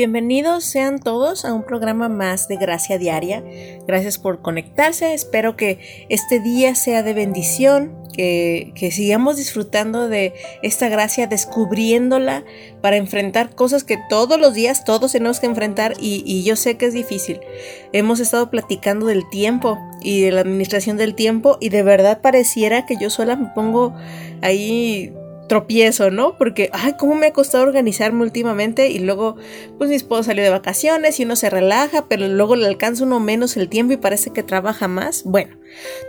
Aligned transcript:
Bienvenidos 0.00 0.64
sean 0.64 0.98
todos 0.98 1.44
a 1.44 1.52
un 1.52 1.62
programa 1.62 2.08
más 2.08 2.48
de 2.48 2.56
Gracia 2.56 2.96
Diaria. 2.96 3.44
Gracias 3.86 4.16
por 4.16 4.40
conectarse. 4.40 5.12
Espero 5.12 5.56
que 5.56 6.06
este 6.08 6.40
día 6.40 6.74
sea 6.74 7.02
de 7.02 7.12
bendición, 7.12 7.92
que, 8.14 8.72
sigamos 8.92 9.36
disfrutando 9.36 10.08
de 10.08 10.32
esta 10.62 10.88
gracia, 10.88 11.26
descubriéndola 11.26 12.44
para 12.80 12.96
enfrentar 12.96 13.54
cosas 13.54 13.84
que 13.84 13.98
todos 14.08 14.40
los 14.40 14.54
días 14.54 14.84
todos 14.84 15.12
tenemos 15.12 15.38
que 15.38 15.48
enfrentar 15.48 15.92
y, 16.00 16.22
y 16.24 16.44
yo 16.44 16.56
sé 16.56 16.78
que 16.78 16.86
es 16.86 16.94
difícil. 16.94 17.38
Hemos 17.92 18.20
estado 18.20 18.48
platicando 18.48 19.04
del 19.04 19.28
tiempo 19.28 19.78
y 20.00 20.22
de 20.22 20.32
la 20.32 20.40
administración 20.40 20.96
del 20.96 21.14
tiempo 21.14 21.58
y 21.60 21.68
de 21.68 21.82
verdad 21.82 22.22
pareciera 22.22 22.86
que 22.86 22.96
yo 22.98 23.10
sola 23.10 23.36
me 23.36 23.50
pongo 23.54 23.94
ahí 24.40 25.12
tropiezo, 25.50 26.12
¿no? 26.12 26.38
Porque, 26.38 26.70
ay, 26.72 26.94
cómo 26.96 27.16
me 27.16 27.26
ha 27.26 27.32
costado 27.32 27.64
organizarme 27.64 28.22
últimamente 28.22 28.88
y 28.88 29.00
luego, 29.00 29.34
pues 29.78 29.90
mi 29.90 29.96
esposo 29.96 30.22
salió 30.22 30.44
de 30.44 30.50
vacaciones 30.50 31.18
y 31.18 31.24
uno 31.24 31.34
se 31.34 31.50
relaja, 31.50 32.06
pero 32.06 32.28
luego 32.28 32.54
le 32.54 32.68
alcanza 32.68 33.02
uno 33.02 33.18
menos 33.18 33.56
el 33.56 33.68
tiempo 33.68 33.92
y 33.92 33.96
parece 33.96 34.30
que 34.30 34.44
trabaja 34.44 34.86
más. 34.86 35.24
Bueno, 35.24 35.56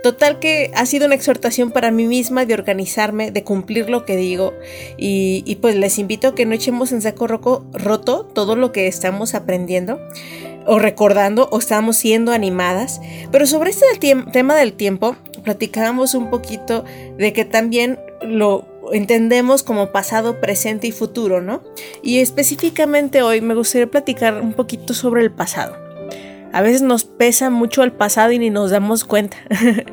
total 0.04 0.38
que 0.38 0.70
ha 0.76 0.86
sido 0.86 1.06
una 1.06 1.16
exhortación 1.16 1.72
para 1.72 1.90
mí 1.90 2.06
misma 2.06 2.46
de 2.46 2.54
organizarme, 2.54 3.32
de 3.32 3.42
cumplir 3.42 3.90
lo 3.90 4.04
que 4.04 4.14
digo 4.14 4.54
y, 4.96 5.58
pues 5.60 5.74
les 5.74 5.98
invito 5.98 6.28
a 6.28 6.34
que 6.36 6.46
no 6.46 6.54
echemos 6.54 6.92
en 6.92 7.02
saco 7.02 7.26
roto 7.26 8.24
todo 8.32 8.54
lo 8.54 8.70
que 8.70 8.86
estamos 8.86 9.34
aprendiendo 9.34 9.98
o 10.66 10.78
recordando 10.78 11.48
o 11.50 11.58
estamos 11.58 11.96
siendo 11.96 12.30
animadas. 12.30 13.00
Pero 13.32 13.48
sobre 13.48 13.70
este 13.70 13.86
tema 14.32 14.54
del 14.54 14.74
tiempo, 14.74 15.16
platicábamos 15.42 16.14
un 16.14 16.30
poquito 16.30 16.84
de 17.18 17.32
que 17.32 17.44
también 17.44 17.98
lo 18.22 18.71
entendemos 18.92 19.62
como 19.62 19.92
pasado, 19.92 20.40
presente 20.40 20.86
y 20.86 20.92
futuro, 20.92 21.40
¿no? 21.40 21.62
Y 22.02 22.18
específicamente 22.18 23.22
hoy 23.22 23.40
me 23.40 23.54
gustaría 23.54 23.90
platicar 23.90 24.40
un 24.40 24.52
poquito 24.52 24.94
sobre 24.94 25.22
el 25.22 25.30
pasado. 25.30 25.76
A 26.52 26.60
veces 26.60 26.82
nos 26.82 27.04
pesa 27.04 27.48
mucho 27.48 27.82
el 27.82 27.92
pasado 27.92 28.30
y 28.32 28.38
ni 28.38 28.50
nos 28.50 28.70
damos 28.70 29.04
cuenta. 29.04 29.36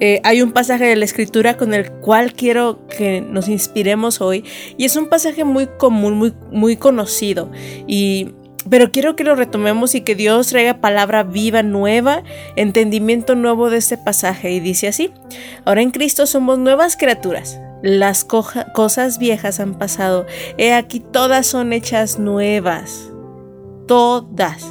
Eh, 0.00 0.20
hay 0.22 0.42
un 0.42 0.52
pasaje 0.52 0.84
de 0.84 0.94
la 0.94 1.04
escritura 1.04 1.56
con 1.56 1.74
el 1.74 1.90
cual 1.90 2.32
quiero 2.32 2.86
que 2.86 3.20
nos 3.20 3.48
inspiremos 3.48 4.20
hoy 4.20 4.44
y 4.76 4.84
es 4.84 4.94
un 4.94 5.08
pasaje 5.08 5.42
muy 5.42 5.66
común, 5.66 6.14
muy, 6.14 6.32
muy 6.52 6.76
conocido 6.76 7.50
y 7.88 8.28
pero 8.70 8.92
quiero 8.92 9.16
que 9.16 9.24
lo 9.24 9.34
retomemos 9.34 9.96
y 9.96 10.02
que 10.02 10.14
Dios 10.14 10.48
traiga 10.48 10.80
palabra 10.80 11.24
viva, 11.24 11.64
nueva, 11.64 12.22
entendimiento 12.54 13.34
nuevo 13.34 13.70
de 13.70 13.78
este 13.78 13.98
pasaje. 13.98 14.52
Y 14.52 14.60
dice 14.60 14.86
así, 14.86 15.10
ahora 15.64 15.82
en 15.82 15.90
Cristo 15.90 16.26
somos 16.26 16.58
nuevas 16.58 16.96
criaturas. 16.96 17.60
Las 17.82 18.24
cosas 18.24 19.18
viejas 19.18 19.60
han 19.60 19.74
pasado. 19.74 20.26
He 20.56 20.72
aquí 20.72 21.00
todas 21.00 21.46
son 21.46 21.72
hechas 21.72 22.18
nuevas. 22.18 23.10
Todas. 23.86 24.64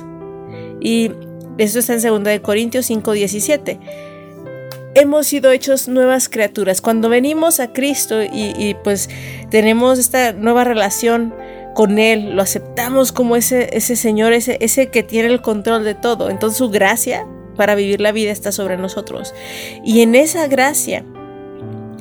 Y 0.81 1.11
esto 1.57 1.79
está 1.79 1.93
en 1.93 2.23
2 2.23 2.39
Corintios 2.41 2.89
5:17. 2.89 3.79
Hemos 4.95 5.27
sido 5.27 5.51
hechos 5.51 5.87
nuevas 5.87 6.27
criaturas. 6.27 6.81
Cuando 6.81 7.07
venimos 7.07 7.59
a 7.59 7.71
Cristo 7.71 8.21
y, 8.23 8.75
pues 8.83 9.09
tenemos 9.51 9.99
esta 9.99 10.33
nueva 10.33 10.63
relación 10.63 11.33
con 11.75 11.99
Él, 11.99 12.35
lo 12.35 12.41
aceptamos 12.41 13.11
como 13.11 13.35
ese, 13.35 13.69
ese 13.77 13.95
Señor, 13.95 14.33
ese, 14.33 14.57
ese 14.59 14.87
que 14.87 15.03
tiene 15.03 15.29
el 15.29 15.41
control 15.41 15.83
de 15.83 15.93
todo. 15.93 16.31
Entonces 16.31 16.57
su 16.57 16.71
gracia 16.71 17.27
para 17.55 17.75
vivir 17.75 18.01
la 18.01 18.11
vida 18.11 18.31
está 18.31 18.51
sobre 18.51 18.77
nosotros. 18.77 19.35
Y 19.83 20.01
en 20.01 20.15
esa 20.15 20.47
gracia 20.47 21.05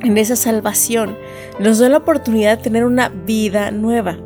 en 0.01 0.17
esa 0.17 0.35
salvación, 0.35 1.17
nos 1.59 1.79
da 1.79 1.89
la 1.89 1.97
oportunidad 1.97 2.57
de 2.57 2.63
tener 2.63 2.85
una 2.85 3.09
vida 3.09 3.71
nueva. 3.71 4.17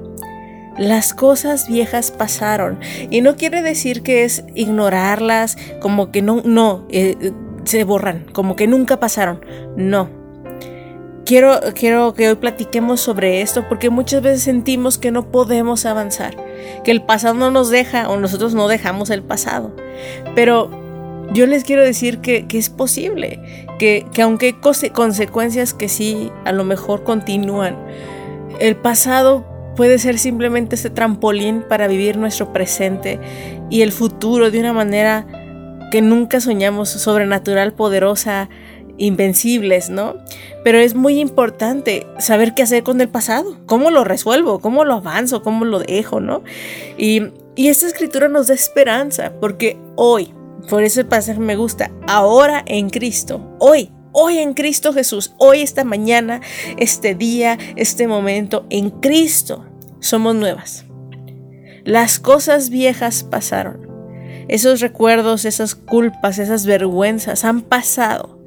Las 0.78 1.14
cosas 1.14 1.68
viejas 1.68 2.12
pasaron 2.12 2.80
y 3.10 3.22
no 3.22 3.36
quiere 3.36 3.62
decir 3.62 4.04
que 4.04 4.24
es 4.24 4.44
ignorarlas, 4.56 5.58
como 5.82 6.12
que 6.12 6.22
no, 6.22 6.42
no, 6.46 6.86
eh, 6.90 7.34
se 7.66 7.84
borran, 7.84 8.26
como 8.34 8.56
que 8.56 8.68
nunca 8.68 9.00
pasaron. 9.00 9.42
No. 9.76 10.10
Quiero, 11.26 11.60
quiero 11.76 12.14
que 12.14 12.30
hoy 12.30 12.36
platiquemos 12.36 13.00
sobre 13.00 13.42
esto 13.42 13.66
porque 13.70 13.90
muchas 13.90 14.22
veces 14.22 14.44
sentimos 14.44 14.98
que 14.98 15.12
no 15.12 15.32
podemos 15.32 15.86
avanzar, 15.86 16.36
que 16.84 16.92
el 16.92 17.04
pasado 17.04 17.36
no 17.36 17.52
nos 17.52 17.70
deja 17.70 18.10
o 18.10 18.18
nosotros 18.18 18.54
no 18.54 18.68
dejamos 18.68 19.10
el 19.12 19.24
pasado. 19.24 19.76
Pero 20.36 20.70
yo 21.34 21.46
les 21.46 21.64
quiero 21.64 21.84
decir 21.84 22.20
que, 22.20 22.46
es 22.52 22.70
posible, 22.70 23.68
que, 23.82 24.22
aunque 24.22 24.46
hay 24.46 24.90
consecuencias 24.92 25.74
que 25.74 25.90
sí 25.90 26.32
a 26.46 26.52
lo 26.52 26.64
mejor 26.64 27.04
continúan, 27.04 27.76
el 28.60 28.76
pasado 28.76 29.44
puede 29.76 29.98
ser 29.98 30.20
simplemente 30.20 30.76
este 30.76 30.92
trampolín 30.92 31.64
para 31.68 31.88
vivir 31.88 32.16
nuestro 32.16 32.54
presente 32.54 33.20
y 33.72 33.82
el 33.82 33.92
futuro 33.92 34.52
de 34.52 34.60
una 34.60 34.72
manera 34.72 35.26
que 35.90 36.04
nunca 36.04 36.40
soñamos, 36.42 36.90
sobrenatural, 36.90 37.74
poderosa, 37.74 38.50
invencibles, 39.00 39.90
¿no? 39.90 40.16
Pero 40.64 40.78
es 40.78 40.94
muy 40.94 41.20
importante 41.20 42.06
saber 42.20 42.54
qué 42.54 42.62
hacer 42.62 42.84
con 42.84 43.02
el 43.02 43.10
pasado, 43.10 43.58
cómo 43.66 43.90
lo 43.90 44.04
resuelvo, 44.04 44.60
cómo 44.60 44.86
lo 44.86 44.94
avanzo, 44.94 45.42
cómo 45.42 45.66
lo 45.66 45.80
dejo, 45.80 46.20
¿no? 46.20 46.44
Y, 47.00 47.24
y 47.56 47.70
esta 47.70 47.88
escritura 47.88 48.28
nos 48.28 48.46
da 48.46 48.54
esperanza, 48.54 49.34
porque 49.42 49.80
hoy, 49.96 50.36
por 50.70 50.84
eso 50.84 51.02
el 51.02 51.08
pasaje 51.08 51.40
me 51.40 51.56
gusta. 51.56 51.92
Ahora 52.08 52.64
en 52.66 52.90
Cristo, 52.90 53.56
hoy, 53.60 53.92
hoy 54.12 54.38
en 54.38 54.54
Cristo 54.54 54.94
Jesús, 54.94 55.34
hoy, 55.38 55.62
esta 55.62 55.84
mañana, 55.84 56.42
este 56.78 57.16
día, 57.16 57.58
este 57.76 58.08
momento, 58.08 58.66
en 58.70 58.90
Cristo 58.90 59.66
somos 60.00 60.36
nuevas. 60.36 60.86
Las 61.84 62.20
cosas 62.20 62.70
viejas 62.70 63.24
pasaron. 63.24 63.88
Esos 64.48 64.82
recuerdos, 64.82 65.46
esas 65.46 65.76
culpas, 65.76 66.38
esas 66.38 66.66
vergüenzas 66.66 67.46
han 67.46 67.62
pasado. 67.62 68.40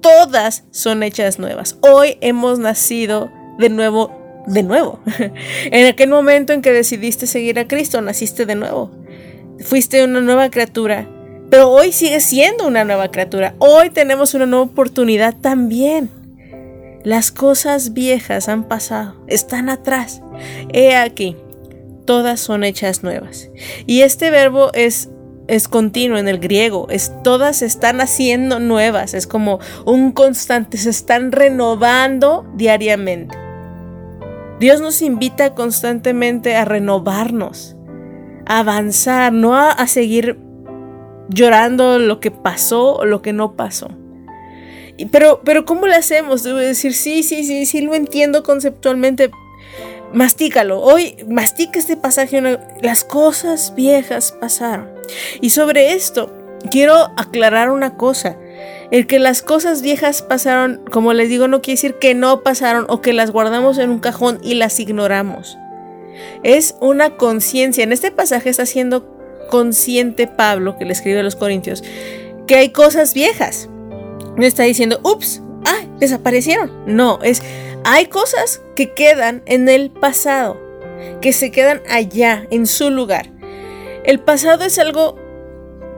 Todas 0.00 0.64
son 0.70 1.02
hechas 1.02 1.38
nuevas. 1.38 1.78
Hoy 1.80 2.18
hemos 2.20 2.58
nacido 2.58 3.30
de 3.58 3.68
nuevo, 3.68 4.44
de 4.46 4.62
nuevo. 4.62 5.00
en 5.64 5.86
aquel 5.86 6.10
momento 6.10 6.52
en 6.52 6.62
que 6.62 6.72
decidiste 6.72 7.26
seguir 7.26 7.58
a 7.58 7.68
Cristo, 7.68 8.00
naciste 8.00 8.46
de 8.46 8.54
nuevo. 8.54 8.90
Fuiste 9.60 10.04
una 10.04 10.20
nueva 10.20 10.50
criatura 10.50 11.08
pero 11.52 11.68
hoy 11.68 11.92
sigue 11.92 12.20
siendo 12.20 12.66
una 12.66 12.82
nueva 12.82 13.10
criatura. 13.10 13.54
Hoy 13.58 13.90
tenemos 13.90 14.32
una 14.32 14.46
nueva 14.46 14.64
oportunidad 14.64 15.36
también. 15.38 16.08
Las 17.04 17.30
cosas 17.30 17.92
viejas 17.92 18.48
han 18.48 18.64
pasado, 18.64 19.16
están 19.26 19.68
atrás. 19.68 20.22
He 20.72 20.96
aquí, 20.96 21.36
todas 22.06 22.40
son 22.40 22.64
hechas 22.64 23.02
nuevas. 23.02 23.50
Y 23.86 24.00
este 24.00 24.30
verbo 24.30 24.72
es 24.72 25.10
es 25.46 25.68
continuo 25.68 26.16
en 26.16 26.26
el 26.26 26.38
griego, 26.38 26.86
es 26.88 27.12
todas 27.22 27.60
están 27.60 28.00
haciendo 28.00 28.58
nuevas, 28.58 29.12
es 29.12 29.26
como 29.26 29.58
un 29.84 30.12
constante, 30.12 30.78
se 30.78 30.88
están 30.88 31.32
renovando 31.32 32.46
diariamente. 32.54 33.36
Dios 34.58 34.80
nos 34.80 35.02
invita 35.02 35.54
constantemente 35.54 36.56
a 36.56 36.64
renovarnos, 36.64 37.76
a 38.46 38.60
avanzar, 38.60 39.34
no 39.34 39.54
a, 39.54 39.70
a 39.70 39.86
seguir 39.86 40.38
llorando 41.32 41.98
lo 41.98 42.20
que 42.20 42.30
pasó 42.30 42.96
o 42.96 43.04
lo 43.04 43.22
que 43.22 43.32
no 43.32 43.56
pasó. 43.56 43.90
Pero, 45.10 45.40
pero 45.44 45.64
¿cómo 45.64 45.86
lo 45.86 45.94
hacemos? 45.94 46.42
Debo 46.42 46.58
decir, 46.58 46.94
sí, 46.94 47.22
sí, 47.22 47.44
sí, 47.44 47.66
sí, 47.66 47.80
lo 47.80 47.94
entiendo 47.94 48.42
conceptualmente. 48.42 49.30
Mastícalo. 50.12 50.80
Hoy 50.80 51.16
mastica 51.28 51.78
este 51.78 51.96
pasaje. 51.96 52.42
Las 52.82 53.04
cosas 53.04 53.74
viejas 53.74 54.32
pasaron. 54.32 54.88
Y 55.40 55.50
sobre 55.50 55.94
esto, 55.94 56.30
quiero 56.70 57.10
aclarar 57.16 57.70
una 57.70 57.96
cosa. 57.96 58.36
El 58.90 59.06
que 59.06 59.18
las 59.18 59.40
cosas 59.40 59.80
viejas 59.80 60.20
pasaron, 60.20 60.82
como 60.90 61.14
les 61.14 61.30
digo, 61.30 61.48
no 61.48 61.62
quiere 61.62 61.76
decir 61.76 61.94
que 61.94 62.14
no 62.14 62.42
pasaron 62.42 62.84
o 62.88 63.00
que 63.00 63.14
las 63.14 63.30
guardamos 63.30 63.78
en 63.78 63.88
un 63.88 64.00
cajón 64.00 64.38
y 64.42 64.54
las 64.54 64.78
ignoramos. 64.78 65.56
Es 66.42 66.76
una 66.80 67.16
conciencia. 67.16 67.82
En 67.82 67.92
este 67.92 68.10
pasaje 68.10 68.50
está 68.50 68.64
haciendo 68.64 69.21
consciente 69.52 70.26
Pablo, 70.26 70.78
que 70.78 70.86
le 70.86 70.94
escribe 70.94 71.20
a 71.20 71.22
los 71.22 71.36
Corintios, 71.36 71.84
que 72.46 72.56
hay 72.56 72.70
cosas 72.70 73.12
viejas. 73.12 73.68
No 74.38 74.46
está 74.46 74.62
diciendo, 74.62 74.98
ups, 75.04 75.42
ah, 75.66 75.84
desaparecieron. 75.98 76.72
No, 76.86 77.18
es, 77.22 77.42
hay 77.84 78.06
cosas 78.06 78.62
que 78.74 78.94
quedan 78.94 79.42
en 79.44 79.68
el 79.68 79.90
pasado, 79.90 80.58
que 81.20 81.34
se 81.34 81.50
quedan 81.50 81.82
allá, 81.90 82.46
en 82.50 82.66
su 82.66 82.88
lugar. 82.88 83.30
El 84.04 84.20
pasado 84.20 84.64
es 84.64 84.78
algo 84.78 85.18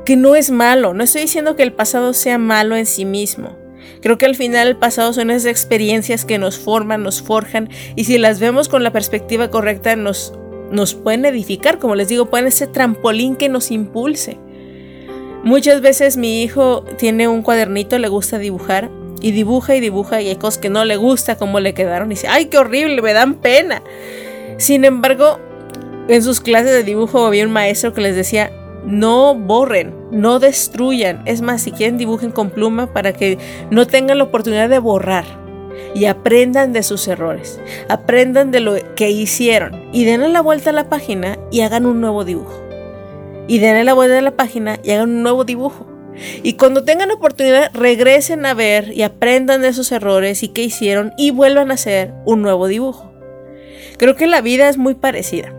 que 0.05 0.17
no 0.17 0.35
es 0.35 0.51
malo. 0.51 0.93
No 0.93 1.05
estoy 1.05 1.23
diciendo 1.23 1.55
que 1.55 1.63
el 1.63 1.73
pasado 1.73 2.13
sea 2.13 2.39
malo 2.39 2.75
en 2.75 2.87
sí 2.87 3.05
mismo. 3.05 3.57
Creo 4.03 4.19
que 4.19 4.27
al 4.27 4.35
final 4.35 4.67
el 4.67 4.77
pasado 4.77 5.13
son 5.13 5.31
esas 5.31 5.47
experiencias 5.47 6.25
que 6.25 6.39
nos 6.39 6.59
forman, 6.59 7.05
nos 7.05 7.23
forjan 7.23 7.69
y 7.95 8.03
si 8.03 8.19
las 8.19 8.41
vemos 8.41 8.69
con 8.69 8.83
la 8.83 8.93
perspectiva 8.93 9.49
correcta 9.49 9.95
nos, 9.95 10.35
nos 10.75 10.95
pueden 10.95 11.25
edificar, 11.25 11.79
como 11.79 11.95
les 11.95 12.09
digo, 12.09 12.27
pueden 12.27 12.51
ser 12.51 12.69
trampolín 12.69 13.37
que 13.37 13.49
nos 13.49 13.71
impulse. 13.71 14.39
Muchas 15.45 15.81
veces 15.81 16.17
mi 16.17 16.43
hijo 16.43 16.85
tiene 16.99 17.29
un 17.29 17.43
cuadernito, 17.43 17.99
le 17.99 18.09
gusta 18.09 18.39
dibujar 18.39 18.91
y 19.21 19.31
dibuja 19.31 19.77
y 19.77 19.81
dibuja 19.81 20.21
y 20.21 20.29
hay 20.29 20.37
cosas 20.37 20.59
que 20.59 20.71
no 20.71 20.85
le 20.85 20.97
gusta 20.97 21.37
cómo 21.37 21.61
le 21.61 21.75
quedaron 21.75 22.11
y 22.11 22.17
dice, 22.17 22.29
ay, 22.29 22.47
qué 22.47 22.59
horrible, 22.59 23.03
me 23.03 23.13
dan 23.13 23.35
pena. 23.35 23.83
Sin 24.59 24.85
embargo, 24.85 25.39
en 26.09 26.23
sus 26.23 26.41
clases 26.41 26.73
de 26.73 26.83
dibujo 26.83 27.27
había 27.27 27.45
un 27.45 27.53
maestro 27.53 27.93
que 27.93 28.01
les 28.01 28.17
decía, 28.17 28.51
no 28.85 29.35
borren, 29.35 29.95
no 30.11 30.41
destruyan. 30.41 31.23
Es 31.25 31.41
más, 31.41 31.63
si 31.63 31.71
quieren 31.71 31.99
dibujen 31.99 32.33
con 32.33 32.51
pluma 32.51 32.93
para 32.93 33.13
que 33.13 33.39
no 33.71 33.87
tengan 33.87 34.19
la 34.19 34.25
oportunidad 34.25 34.69
de 34.69 34.79
borrar 34.79 35.44
y 35.95 36.07
aprendan 36.07 36.73
de 36.73 36.83
sus 36.83 37.07
errores, 37.09 37.61
aprendan 37.89 38.51
de 38.51 38.61
lo 38.61 38.75
que 38.95 39.11
hicieron 39.11 39.89
y 39.93 40.05
denle 40.05 40.29
la 40.29 40.41
vuelta 40.41 40.71
a 40.71 40.73
la 40.75 40.89
página 40.89 41.39
y 41.51 41.61
hagan 41.61 41.87
un 41.87 42.01
nuevo 42.01 42.25
dibujo. 42.25 42.63
Y 43.47 43.59
denle 43.59 43.85
la 43.85 43.95
vuelta 43.95 44.19
a 44.19 44.23
la 44.23 44.37
página 44.37 44.79
y 44.83 44.91
hagan 44.91 45.11
un 45.11 45.23
nuevo 45.23 45.45
dibujo. 45.45 45.87
Y 46.43 46.55
cuando 46.55 46.85
tengan 46.85 47.11
oportunidad, 47.11 47.71
regresen 47.75 48.47
a 48.47 48.55
ver 48.55 48.93
y 48.93 49.03
aprendan 49.03 49.63
de 49.63 49.69
esos 49.69 49.91
errores 49.93 50.43
y 50.43 50.49
qué 50.49 50.63
hicieron 50.63 51.13
y 51.19 51.31
vuelvan 51.31 51.71
a 51.71 51.75
hacer 51.75 52.13
un 52.25 52.43
nuevo 52.43 52.69
dibujo. 52.69 53.13
Creo 53.99 54.17
que 54.17 54.27
la 54.27 54.41
vida 54.41 54.69
es 54.69 54.79
muy 54.79 54.95
parecida. 54.95 55.53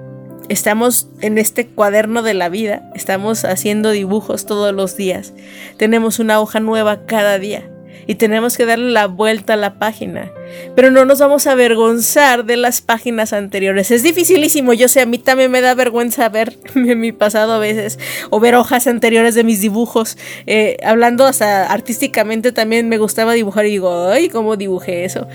Estamos 0.47 1.09
en 1.21 1.37
este 1.37 1.67
cuaderno 1.67 2.21
de 2.21 2.35
la 2.35 2.49
vida, 2.49 2.91
estamos 2.93 3.45
haciendo 3.45 3.89
dibujos 3.91 4.45
todos 4.45 4.73
los 4.73 4.95
días. 4.95 5.33
Tenemos 5.77 6.19
una 6.19 6.39
hoja 6.39 6.59
nueva 6.59 7.05
cada 7.05 7.39
día 7.39 7.69
y 8.07 8.15
tenemos 8.15 8.57
que 8.57 8.65
darle 8.65 8.91
la 8.91 9.07
vuelta 9.07 9.53
a 9.53 9.57
la 9.57 9.79
página. 9.79 10.31
Pero 10.75 10.91
no 10.91 11.05
nos 11.05 11.19
vamos 11.19 11.47
a 11.47 11.51
avergonzar 11.51 12.45
de 12.45 12.57
las 12.57 12.81
páginas 12.81 13.33
anteriores. 13.33 13.91
Es 13.91 14.03
dificilísimo, 14.03 14.73
yo 14.73 14.87
sé, 14.87 15.01
a 15.01 15.05
mí 15.05 15.17
también 15.17 15.51
me 15.51 15.61
da 15.61 15.73
vergüenza 15.73 16.29
ver 16.29 16.57
mi 16.75 17.11
pasado 17.11 17.53
a 17.53 17.59
veces 17.59 17.99
o 18.29 18.39
ver 18.39 18.55
hojas 18.55 18.87
anteriores 18.87 19.35
de 19.35 19.43
mis 19.43 19.61
dibujos. 19.61 20.17
Eh, 20.47 20.77
hablando 20.83 21.25
hasta 21.25 21.71
artísticamente 21.71 22.51
también 22.51 22.89
me 22.89 22.97
gustaba 22.97 23.33
dibujar 23.33 23.65
y 23.65 23.71
digo, 23.71 24.07
ay, 24.09 24.29
¿cómo 24.29 24.55
dibujé 24.55 25.05
eso? 25.05 25.27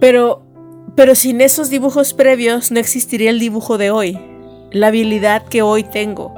Pero 0.00 0.44
pero 0.96 1.16
sin 1.16 1.40
esos 1.40 1.70
dibujos 1.70 2.14
previos 2.14 2.70
no 2.70 2.78
existiría 2.78 3.30
el 3.30 3.40
dibujo 3.40 3.78
de 3.78 3.90
hoy, 3.90 4.18
la 4.70 4.88
habilidad 4.88 5.44
que 5.44 5.62
hoy 5.62 5.82
tengo. 5.82 6.34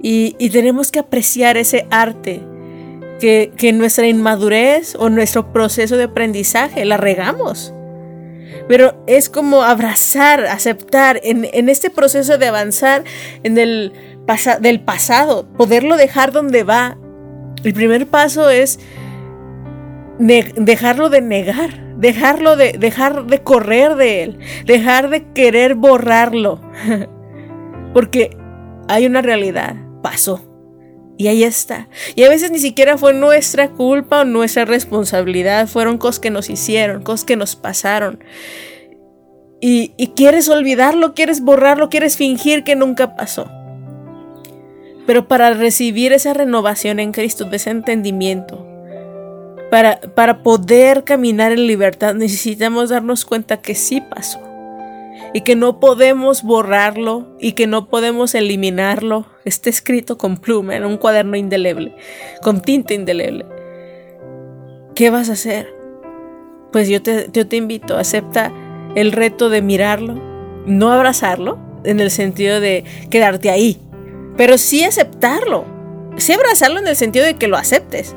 Y, 0.00 0.32
tenemos 0.50 0.90
que 0.90 1.00
apreciar 1.00 1.56
ese 1.56 1.86
arte 1.90 2.40
que, 3.18 3.72
nuestra 3.74 4.06
inmadurez 4.06 4.94
o 4.96 5.08
nuestro 5.10 5.52
proceso 5.52 5.96
de 5.96 6.04
aprendizaje 6.04 6.84
la 6.84 6.96
regamos. 6.96 7.74
Pero 8.66 9.02
es 9.06 9.28
como 9.28 9.62
abrazar, 9.62 10.46
aceptar 10.46 11.20
en, 11.22 11.68
este 11.68 11.90
proceso 11.90 12.38
de 12.38 12.46
avanzar 12.46 13.04
en 13.42 13.58
el 13.58 13.92
del 14.60 14.80
pasado, 14.80 15.48
poderlo 15.56 15.96
dejar 15.96 16.32
donde 16.32 16.62
va. 16.62 16.98
El 17.64 17.72
primer 17.72 18.06
paso 18.06 18.50
es 18.50 18.78
dejarlo 20.18 21.08
de 21.08 21.22
negar 21.22 21.88
dejarlo 21.98 22.56
de, 22.56 22.72
dejar 22.78 23.26
de 23.26 23.42
correr 23.42 23.96
de 23.96 24.22
él, 24.22 24.38
dejar 24.64 25.10
de 25.10 25.32
querer 25.32 25.74
borrarlo. 25.74 26.60
Porque 27.92 28.36
hay 28.88 29.06
una 29.06 29.20
realidad, 29.20 29.76
pasó. 30.02 30.47
Y 31.18 31.26
ahí 31.26 31.42
está. 31.42 31.88
Y 32.14 32.22
a 32.22 32.28
veces 32.28 32.52
ni 32.52 32.60
siquiera 32.60 32.96
fue 32.96 33.12
nuestra 33.12 33.70
culpa 33.70 34.20
o 34.20 34.24
nuestra 34.24 34.64
responsabilidad, 34.64 35.66
fueron 35.66 35.98
cosas 35.98 36.20
que 36.20 36.30
nos 36.30 36.48
hicieron, 36.48 37.02
cosas 37.02 37.26
que 37.26 37.34
nos 37.36 37.56
pasaron. 37.56 38.22
Y, 39.60 39.92
y 39.96 40.08
quieres 40.08 40.48
olvidarlo, 40.48 41.14
quieres 41.14 41.40
borrarlo, 41.40 41.90
quieres 41.90 42.16
fingir 42.16 42.62
que 42.62 42.76
nunca 42.76 43.16
pasó. 43.16 43.50
Pero 45.06 45.26
para 45.26 45.52
recibir 45.54 46.12
esa 46.12 46.34
renovación 46.34 47.00
en 47.00 47.10
Cristo, 47.10 47.44
de 47.44 47.56
ese 47.56 47.70
entendimiento, 47.70 48.64
para, 49.72 50.00
para 50.00 50.44
poder 50.44 51.02
caminar 51.02 51.50
en 51.50 51.66
libertad 51.66 52.14
necesitamos 52.14 52.90
darnos 52.90 53.24
cuenta 53.24 53.60
que 53.60 53.74
sí 53.74 54.00
pasó 54.00 54.47
y 55.34 55.42
que 55.42 55.56
no 55.56 55.80
podemos 55.80 56.42
borrarlo 56.42 57.36
y 57.38 57.52
que 57.52 57.66
no 57.66 57.88
podemos 57.88 58.34
eliminarlo. 58.34 59.26
Está 59.44 59.70
escrito 59.70 60.18
con 60.18 60.36
pluma 60.36 60.76
en 60.76 60.84
un 60.84 60.96
cuaderno 60.96 61.36
indeleble, 61.36 61.94
con 62.42 62.62
tinta 62.62 62.94
indeleble. 62.94 63.46
¿Qué 64.94 65.10
vas 65.10 65.28
a 65.30 65.34
hacer? 65.34 65.72
Pues 66.72 66.88
yo 66.88 67.02
te, 67.02 67.28
yo 67.32 67.46
te 67.46 67.56
invito, 67.56 67.96
acepta 67.96 68.52
el 68.94 69.12
reto 69.12 69.48
de 69.48 69.62
mirarlo, 69.62 70.14
no 70.66 70.90
abrazarlo 70.92 71.58
en 71.84 72.00
el 72.00 72.10
sentido 72.10 72.60
de 72.60 72.84
quedarte 73.10 73.50
ahí, 73.50 73.78
pero 74.36 74.58
sí 74.58 74.84
aceptarlo, 74.84 75.64
sí 76.16 76.32
abrazarlo 76.32 76.78
en 76.78 76.88
el 76.88 76.96
sentido 76.96 77.24
de 77.24 77.34
que 77.34 77.48
lo 77.48 77.56
aceptes 77.56 78.14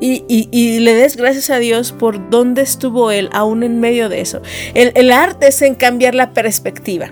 y, 0.00 0.80
le 0.80 0.94
des 0.94 1.16
gracias 1.16 1.50
a 1.50 1.58
Dios 1.58 1.92
por 1.92 2.30
dónde 2.30 2.62
estuvo 2.62 3.10
Él, 3.10 3.28
aún 3.32 3.62
en 3.62 3.80
medio 3.80 4.08
de 4.08 4.20
eso. 4.20 4.42
El, 4.74 5.10
arte 5.12 5.48
es 5.48 5.62
en 5.62 5.74
cambiar 5.74 6.14
la 6.14 6.32
perspectiva. 6.32 7.10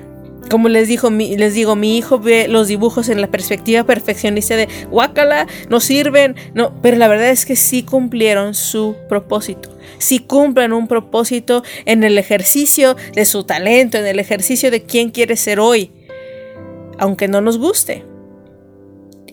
Como 0.50 0.68
les, 0.68 0.88
dijo, 0.88 1.08
les 1.08 1.54
digo, 1.54 1.74
mi 1.74 1.96
hijo 1.96 2.18
ve 2.18 2.48
los 2.48 2.68
dibujos 2.68 3.08
en 3.08 3.22
la 3.22 3.28
perspectiva 3.28 3.84
perfeccionista 3.84 4.56
de 4.56 4.68
guácala, 4.90 5.46
no 5.70 5.80
sirven, 5.80 6.36
no, 6.52 6.74
pero 6.82 6.98
la 6.98 7.08
verdad 7.08 7.30
es 7.30 7.46
que 7.46 7.56
sí 7.56 7.82
cumplieron 7.82 8.54
su 8.54 8.94
propósito. 9.08 9.70
Sí 9.96 10.18
cumplen 10.18 10.74
un 10.74 10.86
propósito 10.86 11.62
en 11.86 12.04
el 12.04 12.18
ejercicio 12.18 12.94
de 13.14 13.24
su 13.24 13.44
talento, 13.44 13.96
en 13.96 14.06
el 14.06 14.18
ejercicio 14.18 14.70
de 14.70 14.82
quién 14.82 15.10
quiere 15.10 15.36
ser 15.36 15.60
hoy, 15.60 15.90
aunque 16.98 17.26
no 17.26 17.40
nos 17.40 17.56
guste. 17.56 18.04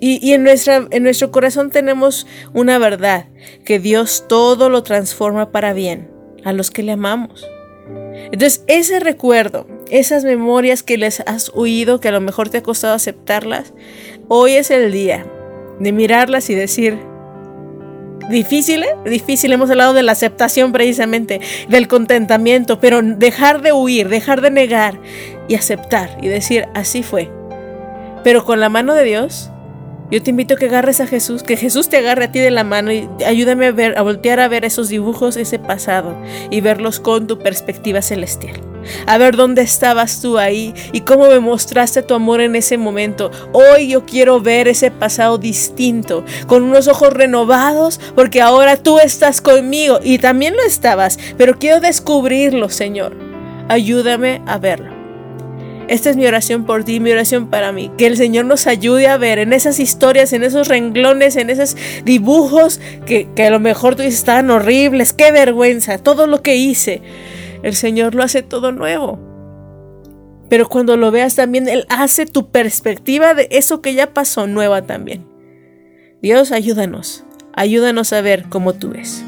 Y, 0.04 0.34
en, 0.34 0.44
nuestra, 0.44 0.88
en 0.90 1.04
nuestro 1.04 1.30
corazón 1.30 1.70
tenemos 1.70 2.26
una 2.54 2.80
verdad, 2.80 3.28
que 3.64 3.78
Dios 3.78 4.26
todo 4.28 4.68
lo 4.68 4.82
transforma 4.82 5.52
para 5.52 5.74
bien 5.74 6.10
a 6.44 6.54
los 6.54 6.72
que 6.72 6.82
le 6.82 6.94
amamos. 6.94 7.48
Entonces, 8.32 8.64
ese 8.66 9.00
recuerdo, 9.00 9.68
esas 9.92 10.24
memorias 10.24 10.82
que 10.82 10.98
les 10.98 11.20
has 11.20 11.52
oído, 11.54 12.00
que 12.00 12.08
a 12.08 12.12
lo 12.12 12.20
mejor 12.20 12.50
te 12.50 12.58
ha 12.58 12.64
costado 12.64 12.96
aceptarlas, 12.96 13.76
hoy 14.28 14.54
es 14.54 14.72
el 14.72 14.92
día 14.92 15.28
de 15.80 15.92
mirarlas 15.92 16.50
y 16.50 16.56
decir, 16.56 16.98
difícil, 18.32 18.82
¿eh? 18.82 18.96
difícil, 19.06 19.54
hemos 19.54 19.70
hablado 19.70 19.94
de 19.94 20.02
la 20.02 20.14
aceptación 20.14 20.72
precisamente, 20.72 21.42
del 21.70 21.88
contentamiento, 21.88 22.80
pero 22.80 23.04
dejar 23.04 23.62
de 23.62 23.72
huir, 23.72 24.10
dejar 24.10 24.42
de 24.42 24.50
negar 24.50 25.00
y 25.48 25.54
aceptar 25.54 26.18
y 26.24 26.28
decir, 26.28 26.68
así 26.74 27.04
fue. 27.04 27.30
Pero 28.24 28.46
con 28.46 28.60
la 28.60 28.70
mano 28.70 28.96
de 28.96 29.04
Dios, 29.04 29.52
yo 30.12 30.22
te 30.22 30.30
invito 30.30 30.54
a 30.54 30.58
que 30.58 30.66
agarres 30.66 31.00
a 31.00 31.08
Jesús, 31.08 31.42
que 31.42 31.56
Jesús 31.56 31.88
te 31.88 31.98
agarre 31.98 32.26
a 32.26 32.32
ti 32.32 32.40
de 32.40 32.52
la 32.52 32.66
mano 32.66 32.92
y 32.92 33.08
ayúdame 33.26 33.68
a 33.68 33.72
ver, 33.72 33.98
a 33.98 34.02
voltear 34.02 34.42
a 34.42 34.50
ver 34.50 34.66
esos 34.66 34.90
dibujos, 34.90 35.38
ese 35.38 35.58
pasado 35.58 36.18
y 36.50 36.60
verlos 36.60 37.00
con 37.00 37.28
tu 37.28 37.40
perspectiva 37.40 38.02
celestial. 38.02 38.60
A 39.08 39.18
ver 39.18 39.38
dónde 39.38 39.62
estabas 39.62 40.22
tú 40.22 40.38
ahí 40.38 40.74
y 40.92 41.02
cómo 41.02 41.28
me 41.30 41.40
mostraste 41.40 42.02
tu 42.02 42.14
amor 42.14 42.42
en 42.42 42.56
ese 42.56 42.78
momento. 42.78 43.32
Hoy 43.54 43.88
yo 43.88 44.06
quiero 44.06 44.42
ver 44.42 44.68
ese 44.68 44.92
pasado 44.92 45.38
distinto, 45.38 46.26
con 46.48 46.64
unos 46.64 46.88
ojos 46.88 47.14
renovados, 47.14 48.00
porque 48.16 48.42
ahora 48.42 48.78
tú 48.78 49.00
estás 49.00 49.40
conmigo 49.40 50.00
y 50.04 50.18
también 50.18 50.56
lo 50.56 50.64
estabas, 50.64 51.18
pero 51.38 51.58
quiero 51.58 51.80
descubrirlo, 51.80 52.70
Señor. 52.70 53.16
Ayúdame 53.70 54.42
a 54.46 54.58
verlo. 54.58 55.01
Esta 55.92 56.10
es 56.10 56.16
mi 56.16 56.26
oración 56.26 56.66
por 56.66 56.86
ti, 56.86 57.02
mi 57.02 57.12
oración 57.12 57.50
para 57.50 57.74
mí. 57.74 57.92
Que 57.98 58.08
el 58.08 58.16
Señor 58.16 58.46
nos 58.46 58.66
ayude 58.66 59.10
a 59.10 59.18
ver 59.18 59.40
en 59.40 59.52
esas 59.52 59.78
historias, 59.78 60.32
en 60.32 60.42
esos 60.42 60.70
renglones, 60.70 61.36
en 61.36 61.50
esos 61.50 61.76
dibujos 62.06 62.80
que, 63.06 63.28
a 63.46 63.50
lo 63.50 63.60
mejor 63.60 63.96
tú 63.96 64.02
dices 64.02 64.20
estaban 64.20 64.50
horribles, 64.52 65.12
qué 65.12 65.34
vergüenza, 65.34 65.98
todo 65.98 66.28
lo 66.28 66.42
que 66.42 66.56
hice. 66.56 67.02
El 67.62 67.76
Señor 67.76 68.16
lo 68.16 68.24
hace 68.24 68.42
todo 68.42 68.72
nuevo. 68.72 69.20
Pero 70.48 70.70
cuando 70.70 70.96
lo 70.96 71.12
veas 71.12 71.36
también, 71.36 71.68
Él 71.68 71.86
hace 71.90 72.26
tu 72.26 72.52
perspectiva 72.52 73.34
de 73.34 73.50
eso 73.52 73.82
que 73.82 73.94
ya 73.94 74.14
pasó 74.14 74.48
nueva 74.48 74.84
también. 74.84 75.26
Dios, 76.22 76.54
ayúdanos. 76.54 77.26
Ayúdanos 77.54 78.14
a 78.14 78.22
ver 78.22 78.46
como 78.46 78.72
tú 78.72 78.92
ves. 78.92 79.26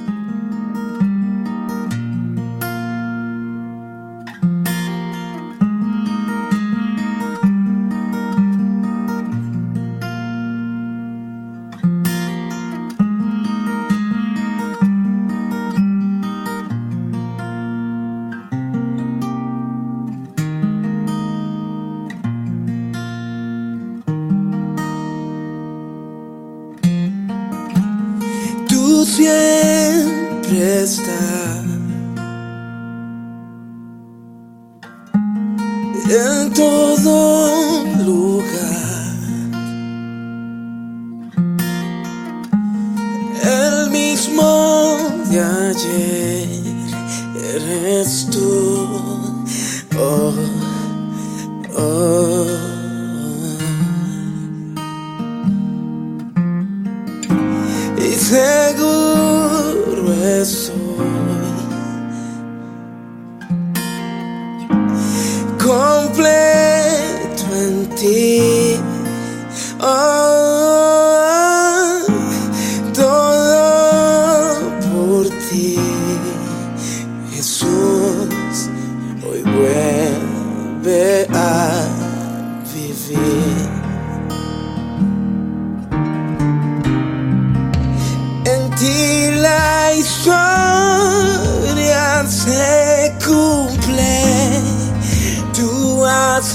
dear. 68.04 68.33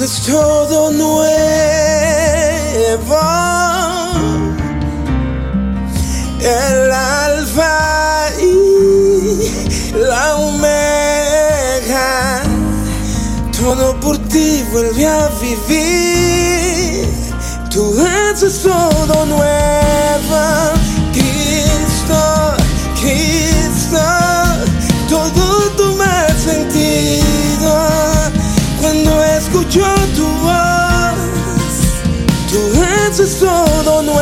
es 0.00 0.22
todo 0.22 0.90
nuevo. 0.92 1.28
El 6.40 6.92
alfa 6.92 8.28
y 8.40 9.96
la 9.98 10.36
omega, 10.36 11.22
todo 13.60 13.98
por 14.00 14.16
ti 14.28 14.64
vuelve 14.70 15.06
a 15.06 15.28
vivir. 15.40 17.08
Tú 17.70 17.94
haces 18.00 18.62
todo 18.62 19.26
nuevo, 19.26 20.72
Cristo, 21.12 22.54
Cristo. 23.00 24.37
escucho 29.48 29.84
tu 30.14 30.26
voz, 30.26 31.14
tu 32.50 32.58
es 33.22 33.38
todo 33.38 34.02
nuevo. 34.02 34.17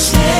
você. 0.00 0.39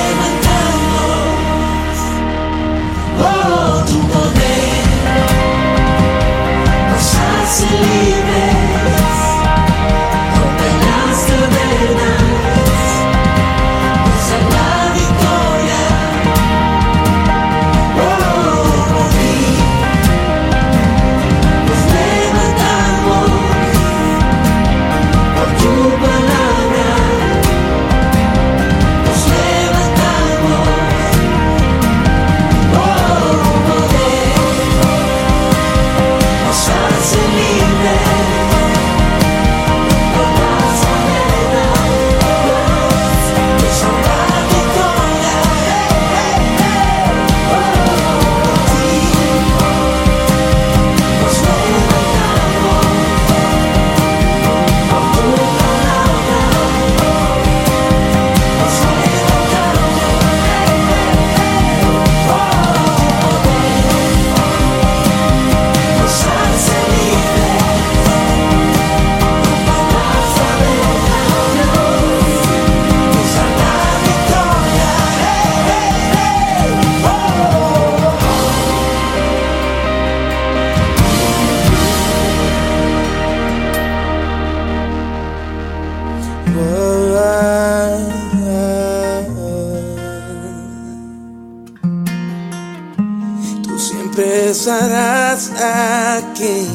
Aquí. 95.61 96.67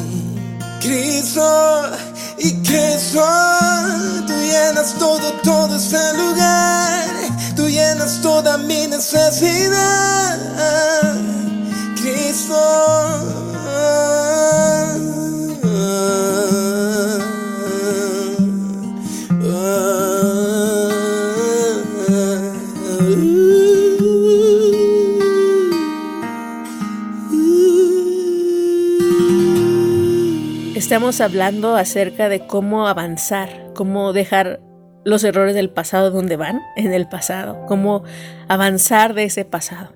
Cristo 0.80 1.90
y 2.38 2.52
Cristo, 2.62 3.24
tú 4.26 4.32
llenas 4.34 4.94
todo, 4.98 5.32
todo 5.42 5.76
este 5.76 6.12
lugar, 6.14 7.04
tú 7.56 7.68
llenas 7.68 8.20
toda 8.22 8.56
mi 8.58 8.86
necesidad. 8.86 10.15
Estamos 30.86 31.20
hablando 31.20 31.74
acerca 31.74 32.28
de 32.28 32.46
cómo 32.46 32.86
avanzar, 32.86 33.72
cómo 33.74 34.12
dejar 34.12 34.60
los 35.04 35.24
errores 35.24 35.56
del 35.56 35.68
pasado 35.68 36.12
donde 36.12 36.36
van, 36.36 36.62
en 36.76 36.92
el 36.92 37.08
pasado, 37.08 37.66
cómo 37.66 38.04
avanzar 38.46 39.12
de 39.12 39.24
ese 39.24 39.44
pasado. 39.44 39.92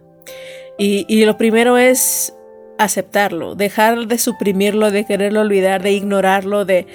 Y, 0.78 1.25
lo 1.25 1.37
primero 1.37 1.78
es 1.78 2.35
aceptarlo, 2.76 3.54
dejar 3.54 4.09
de 4.09 4.18
suprimirlo, 4.18 4.90
de 4.90 5.04
quererlo 5.04 5.42
olvidar, 5.42 5.80
de 5.80 5.92
ignorarlo, 5.92 6.64
de 6.64 6.88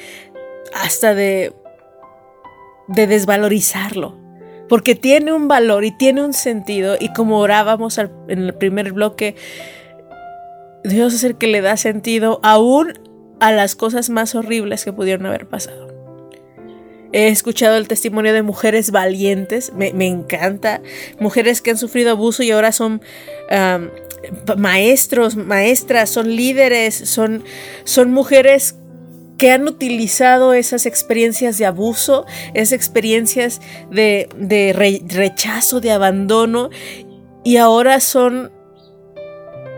hasta 0.73 1.15
de, 1.15 1.53
de 2.89 3.07
desvalorizarlo. 3.07 4.17
Porque 4.67 4.95
tiene 4.95 5.31
un 5.31 5.47
valor 5.47 5.85
y 5.85 5.91
tiene 5.91 6.21
un 6.21 6.33
sentido. 6.33 6.97
Y 6.99 7.13
como 7.13 7.39
orábamos 7.39 7.97
en 7.97 8.09
el 8.27 8.55
primer 8.55 8.91
bloque, 8.91 9.37
Dios 10.83 11.13
es 11.13 11.23
el 11.23 11.37
que 11.37 11.47
le 11.47 11.61
da 11.61 11.77
sentido 11.77 12.41
aún 12.43 13.05
a 13.39 13.51
las 13.51 13.75
cosas 13.75 14.09
más 14.09 14.35
horribles 14.35 14.85
que 14.85 14.93
pudieron 14.93 15.25
haber 15.25 15.47
pasado. 15.47 15.93
He 17.11 17.29
escuchado 17.29 17.77
el 17.77 17.87
testimonio 17.87 18.33
de 18.33 18.41
mujeres 18.41 18.91
valientes, 18.91 19.71
me, 19.73 19.93
me 19.93 20.07
encanta, 20.07 20.81
mujeres 21.19 21.61
que 21.61 21.71
han 21.71 21.77
sufrido 21.77 22.11
abuso 22.11 22.43
y 22.43 22.51
ahora 22.51 22.71
son 22.71 23.01
maestros, 24.57 25.35
maestras, 25.37 26.09
son 26.09 26.35
líderes, 26.35 26.95
son, 26.95 27.43
son 27.83 28.11
mujeres 28.11 28.75
que 29.37 29.51
han 29.51 29.67
utilizado 29.67 30.53
esas 30.53 30.85
experiencias 30.85 31.57
de 31.57 31.65
abuso, 31.65 32.25
esas 32.53 32.71
experiencias 32.71 33.61
de, 33.91 34.27
de 34.37 34.73
re- 34.73 35.01
rechazo, 35.07 35.81
de 35.81 35.91
abandono, 35.91 36.69
y 37.43 37.57
ahora 37.57 37.99
son 37.99 38.51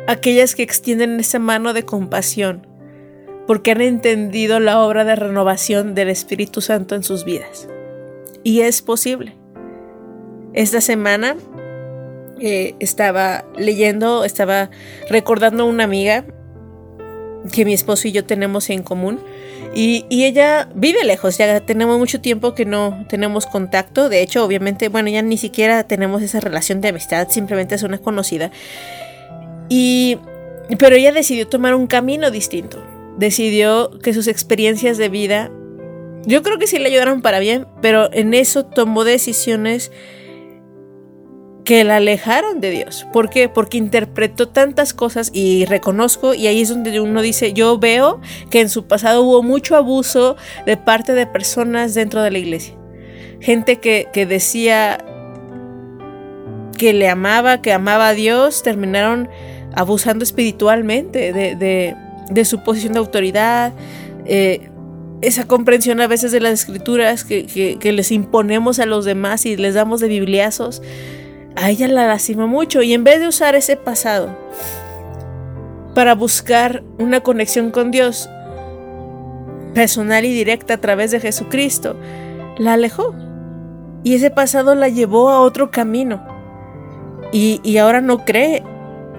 aquellas 0.08 0.56
que 0.56 0.64
extienden 0.64 1.20
esa 1.20 1.40
mano 1.40 1.74
de 1.74 1.84
compasión 1.84 2.66
porque 3.48 3.72
han 3.72 3.82
entendido 3.82 4.60
la 4.60 4.82
obra 4.82 5.06
de 5.06 5.16
renovación 5.16 5.96
del 5.96 6.10
Espíritu 6.10 6.62
Santo 6.62 6.94
en 6.94 7.04
sus 7.04 7.24
vidas. 7.24 7.68
Y 8.44 8.62
es 8.62 8.82
posible. 8.82 9.36
Esta 10.54 10.82
semana 10.82 11.38
eh, 12.40 12.76
estaba 12.80 13.46
leyendo, 13.58 14.26
estaba 14.26 14.70
recordando 15.10 15.64
a 15.64 15.68
una 15.68 15.86
amiga 15.86 16.26
que 17.52 17.66
mi 17.66 17.74
esposo 17.74 18.08
y 18.08 18.12
yo 18.12 18.26
tenemos 18.26 18.70
en 18.70 18.84
común. 18.84 19.20
Y, 19.74 20.06
y 20.10 20.26
ella 20.26 20.70
vive 20.76 21.04
lejos, 21.04 21.38
ya 21.38 21.60
tenemos 21.62 21.98
mucho 22.00 22.20
tiempo 22.20 22.54
que 22.54 22.66
no 22.66 23.06
tenemos 23.08 23.46
contacto. 23.46 24.10
De 24.10 24.22
hecho, 24.22 24.44
obviamente, 24.44 24.90
bueno, 24.90 25.10
ya 25.10 25.22
ni 25.22 25.38
siquiera 25.38 25.84
tenemos 25.86 26.22
esa 26.22 26.40
relación 26.40 26.82
de 26.82 26.90
amistad, 26.90 27.28
simplemente 27.30 27.76
es 27.76 27.84
una 27.84 27.98
conocida. 27.98 28.52
Y, 29.70 30.18
pero 30.80 30.96
ella 30.96 31.12
decidió 31.12 31.48
tomar 31.48 31.76
un 31.76 31.88
camino 31.88 32.32
distinto. 32.32 32.82
Decidió 33.18 33.92
que 34.00 34.14
sus 34.14 34.28
experiencias 34.28 34.98
de 34.98 35.10
vida, 35.10 35.52
yo 36.26 36.44
creo 36.44 36.58
que 36.60 36.68
sí 36.68 36.78
le 36.80 36.88
ayudaron 36.90 37.22
para 37.22 37.40
bien, 37.40 37.68
pero 37.82 38.12
en 38.14 38.34
eso 38.34 38.66
tomó 38.66 39.04
decisiones 39.04 39.92
que 41.66 41.84
la 41.84 41.98
alejaron 41.98 42.62
de 42.62 42.70
Dios. 42.70 43.06
¿Por 43.12 43.30
qué? 43.30 43.50
Porque 43.50 43.78
interpretó 43.78 44.48
tantas 44.48 44.94
cosas 44.94 45.32
y 45.34 45.66
reconozco, 45.66 46.34
y 46.34 46.48
ahí 46.48 46.62
es 46.62 46.70
donde 46.70 46.98
uno 47.02 47.22
dice, 47.22 47.52
yo 47.52 47.78
veo 47.78 48.22
que 48.50 48.62
en 48.62 48.70
su 48.70 48.88
pasado 48.88 49.24
hubo 49.24 49.44
mucho 49.44 49.76
abuso 49.76 50.38
de 50.66 50.78
parte 50.78 51.14
de 51.14 51.28
personas 51.28 51.94
dentro 51.94 52.22
de 52.22 52.32
la 52.32 52.38
iglesia. 52.38 52.76
Gente 53.42 53.78
que, 53.82 54.08
que 54.14 54.26
decía 54.26 54.98
que 56.78 56.94
le 56.94 57.10
amaba, 57.10 57.62
que 57.62 57.74
amaba 57.74 58.10
a 58.10 58.14
Dios, 58.14 58.64
terminaron 58.64 59.28
abusando 59.76 60.24
espiritualmente 60.24 61.34
de, 61.34 61.56
de- 61.56 61.96
de 62.30 62.46
su 62.46 62.64
posición 62.64 62.94
de 62.94 63.00
autoridad, 63.00 63.74
eh, 64.26 64.70
esa 65.22 65.48
comprensión 65.48 66.00
a 66.02 66.08
veces 66.08 66.32
de 66.32 66.40
las 66.40 66.54
escrituras 66.54 67.24
que, 67.24 67.46
que- 67.46 67.78
que 67.80 67.92
les 67.92 68.12
imponemos 68.12 68.80
a 68.80 68.86
los 68.86 69.06
demás 69.06 69.46
y 69.46 69.56
les 69.58 69.74
damos 69.74 70.00
de 70.00 70.08
bibliazos, 70.08 70.82
a 71.56 71.70
ella 71.72 71.88
la 71.88 72.06
lastima 72.08 72.46
mucho 72.46 72.84
y 72.84 72.94
en 72.94 73.04
vez 73.04 73.20
de 73.20 73.28
usar 73.28 73.56
ese 73.56 73.76
pasado 73.78 74.38
para 75.96 76.14
buscar 76.14 76.84
una 77.00 77.22
conexión 77.22 77.72
con 77.72 77.90
Dios 77.90 78.30
personal 79.74 80.26
y 80.26 80.34
directa 80.34 80.76
a 80.76 80.78
través 80.78 81.10
de 81.12 81.20
Jesucristo, 81.20 81.96
la 82.58 82.74
alejó. 82.74 83.16
Y 84.04 84.14
ese 84.14 84.30
pasado 84.30 84.76
la 84.76 84.90
llevó 84.90 85.30
a 85.30 85.42
otro 85.42 85.72
camino. 85.72 86.24
Y, 87.32 87.60
y 87.64 87.78
ahora 87.78 88.00
no 88.02 88.24
cree 88.26 88.64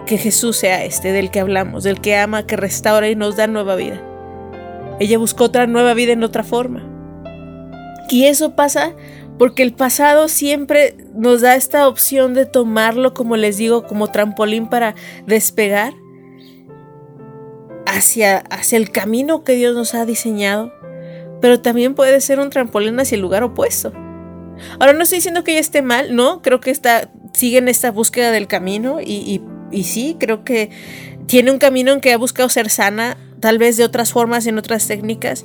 que 0.08 0.18
Jesús 0.18 0.56
sea 0.56 0.84
este 0.84 1.12
del 1.12 1.30
que 1.30 1.38
hablamos, 1.38 1.84
del 1.84 2.00
que 2.00 2.16
ama, 2.16 2.46
que 2.46 2.56
restaura 2.56 3.08
y 3.08 3.14
nos 3.14 3.36
da 3.36 3.46
nueva 3.46 3.76
vida. 3.76 4.02
Ella 4.98 5.18
buscó 5.18 5.44
otra 5.44 5.66
nueva 5.66 5.94
vida 5.94 6.12
en 6.12 6.24
otra 6.24 6.42
forma. 6.42 6.82
Y 8.08 8.24
eso 8.24 8.56
pasa 8.56 8.94
porque 9.38 9.62
el 9.62 9.74
pasado 9.74 10.28
siempre 10.28 10.96
nos 11.14 11.42
da 11.42 11.54
esta 11.54 11.86
opción 11.86 12.34
de 12.34 12.46
tomarlo, 12.46 13.12
como 13.14 13.36
les 13.36 13.58
digo, 13.58 13.84
como 13.86 14.08
trampolín 14.08 14.68
para 14.68 14.94
despegar 15.26 15.92
hacia, 17.86 18.38
hacia 18.38 18.78
el 18.78 18.90
camino 18.90 19.44
que 19.44 19.52
Dios 19.56 19.76
nos 19.76 19.94
ha 19.94 20.06
diseñado, 20.06 20.72
pero 21.40 21.60
también 21.60 21.94
puede 21.94 22.20
ser 22.20 22.40
un 22.40 22.50
trampolín 22.50 22.98
hacia 22.98 23.16
el 23.16 23.22
lugar 23.22 23.42
opuesto. 23.44 23.92
Ahora 24.80 24.94
no 24.94 25.02
estoy 25.02 25.18
diciendo 25.18 25.44
que 25.44 25.52
ella 25.52 25.60
esté 25.60 25.82
mal, 25.82 26.16
no, 26.16 26.42
creo 26.42 26.60
que 26.60 26.70
está, 26.70 27.12
sigue 27.34 27.58
en 27.58 27.68
esta 27.68 27.90
búsqueda 27.90 28.32
del 28.32 28.48
camino 28.48 29.00
y, 29.00 29.12
y, 29.12 29.40
y 29.70 29.84
sí, 29.84 30.16
creo 30.18 30.44
que 30.44 30.70
tiene 31.26 31.50
un 31.50 31.58
camino 31.58 31.92
en 31.92 32.00
que 32.00 32.12
ha 32.12 32.18
buscado 32.18 32.48
ser 32.48 32.70
sana, 32.70 33.16
tal 33.40 33.58
vez 33.58 33.76
de 33.76 33.84
otras 33.84 34.12
formas, 34.12 34.46
en 34.46 34.58
otras 34.58 34.86
técnicas. 34.86 35.44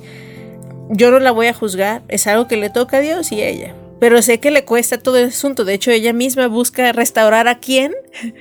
Yo 0.90 1.10
no 1.10 1.18
la 1.18 1.30
voy 1.30 1.46
a 1.46 1.54
juzgar, 1.54 2.02
es 2.08 2.26
algo 2.26 2.48
que 2.48 2.56
le 2.56 2.70
toca 2.70 2.98
a 2.98 3.00
Dios 3.00 3.32
y 3.32 3.40
a 3.40 3.48
ella. 3.48 3.74
Pero 4.00 4.20
sé 4.22 4.38
que 4.38 4.50
le 4.50 4.64
cuesta 4.64 4.98
todo 4.98 5.16
el 5.18 5.28
asunto. 5.28 5.64
De 5.64 5.74
hecho, 5.74 5.90
ella 5.90 6.12
misma 6.12 6.48
busca 6.48 6.92
restaurar 6.92 7.48
a 7.48 7.58
quien 7.58 7.94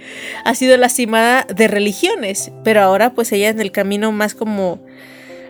ha 0.45 0.55
sido 0.55 0.75
lastimada 0.77 1.45
de 1.53 1.67
religiones. 1.67 2.51
Pero 2.63 2.81
ahora, 2.81 3.13
pues 3.13 3.31
ella 3.31 3.49
en 3.49 3.61
el 3.61 3.71
camino 3.71 4.11
más 4.11 4.33
como 4.33 4.83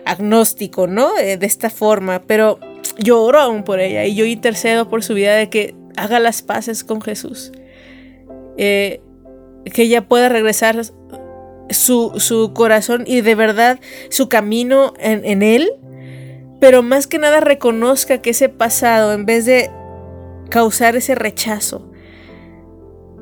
agnóstico, 0.04 0.86
¿no? 0.86 1.16
Eh, 1.18 1.36
de 1.36 1.46
esta 1.46 1.70
forma. 1.70 2.22
Pero 2.22 2.60
yo 2.98 3.22
oro 3.22 3.40
aún 3.40 3.64
por 3.64 3.80
ella 3.80 4.04
y 4.04 4.14
yo 4.14 4.24
intercedo 4.24 4.88
por 4.88 5.02
su 5.02 5.14
vida 5.14 5.34
de 5.34 5.48
que 5.48 5.74
haga 5.96 6.20
las 6.20 6.42
paces 6.42 6.84
con 6.84 7.00
Jesús. 7.00 7.50
Eh, 8.56 9.00
que 9.72 9.82
ella 9.82 10.08
pueda 10.08 10.28
regresar 10.28 10.82
su, 11.70 12.12
su 12.16 12.52
corazón 12.52 13.04
y 13.06 13.20
de 13.20 13.34
verdad 13.34 13.80
su 14.10 14.28
camino 14.28 14.94
en, 14.98 15.24
en 15.24 15.42
Él. 15.42 15.70
Pero 16.60 16.82
más 16.82 17.06
que 17.06 17.18
nada 17.18 17.40
reconozca 17.40 18.22
que 18.22 18.30
ese 18.30 18.48
pasado, 18.48 19.12
en 19.12 19.26
vez 19.26 19.44
de 19.44 19.70
causar 20.50 20.96
ese 20.96 21.14
rechazo, 21.14 21.90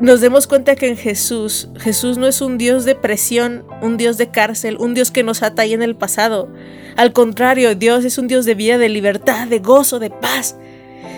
nos 0.03 0.21
demos 0.21 0.49
cuenta 0.49 0.75
que 0.75 0.89
en 0.89 0.97
Jesús, 0.97 1.69
Jesús 1.79 2.19
no 2.19 2.27
es 2.27 2.41
un 2.41 2.59
Dios 2.59 2.85
de 2.85 2.97
presión, 2.97 3.65
un 3.83 3.97
Dios 3.97 4.19
de 4.19 4.31
cárcel, 4.31 4.77
un 4.81 4.95
Dios 4.95 5.13
que 5.13 5.23
nos 5.23 5.45
ata 5.45 5.65
en 5.65 5.81
el 5.81 5.95
pasado. 5.95 6.53
Al 6.97 7.13
contrario, 7.13 7.75
Dios 7.77 8.05
es 8.05 8.19
un 8.19 8.27
Dios 8.27 8.45
de 8.45 8.57
vida, 8.57 8.79
de 8.79 8.89
libertad, 8.89 9.47
de 9.47 9.61
gozo, 9.61 10.01
de 10.01 10.11
paz. 10.11 10.57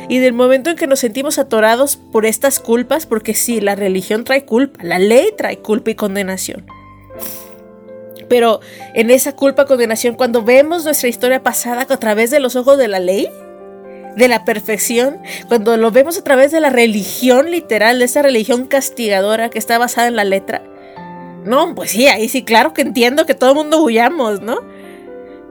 Y 0.08 0.18
del 0.18 0.32
momento 0.32 0.70
en 0.70 0.76
que 0.76 0.86
nos 0.86 1.00
sentimos 1.00 1.38
atorados 1.38 1.96
por 1.96 2.26
estas 2.26 2.60
culpas, 2.60 3.06
porque 3.06 3.34
sí, 3.34 3.60
la 3.60 3.74
religión 3.74 4.24
trae 4.24 4.44
culpa, 4.44 4.82
la 4.82 4.98
ley 4.98 5.28
trae 5.36 5.58
culpa 5.58 5.90
y 5.90 5.94
condenación. 5.94 6.66
Pero 8.28 8.60
en 8.94 9.10
esa 9.10 9.36
culpa, 9.36 9.66
condenación, 9.66 10.14
cuando 10.14 10.42
vemos 10.42 10.84
nuestra 10.84 11.08
historia 11.08 11.42
pasada 11.42 11.86
a 11.88 11.96
través 11.98 12.30
de 12.30 12.40
los 12.40 12.56
ojos 12.56 12.78
de 12.78 12.88
la 12.88 12.98
ley, 12.98 13.28
de 14.16 14.28
la 14.28 14.44
perfección, 14.44 15.18
cuando 15.48 15.76
lo 15.76 15.90
vemos 15.90 16.18
a 16.18 16.24
través 16.24 16.52
de 16.52 16.60
la 16.60 16.70
religión 16.70 17.50
literal, 17.50 17.98
de 17.98 18.04
esa 18.04 18.22
religión 18.22 18.66
castigadora 18.66 19.50
que 19.50 19.58
está 19.58 19.78
basada 19.78 20.08
en 20.08 20.16
la 20.16 20.24
letra. 20.24 20.62
No, 21.44 21.74
pues 21.74 21.90
sí, 21.90 22.06
ahí 22.06 22.28
sí, 22.28 22.42
claro 22.42 22.72
que 22.72 22.82
entiendo 22.82 23.26
que 23.26 23.34
todo 23.34 23.50
el 23.50 23.56
mundo 23.56 23.82
huyamos, 23.82 24.40
¿no? 24.40 24.60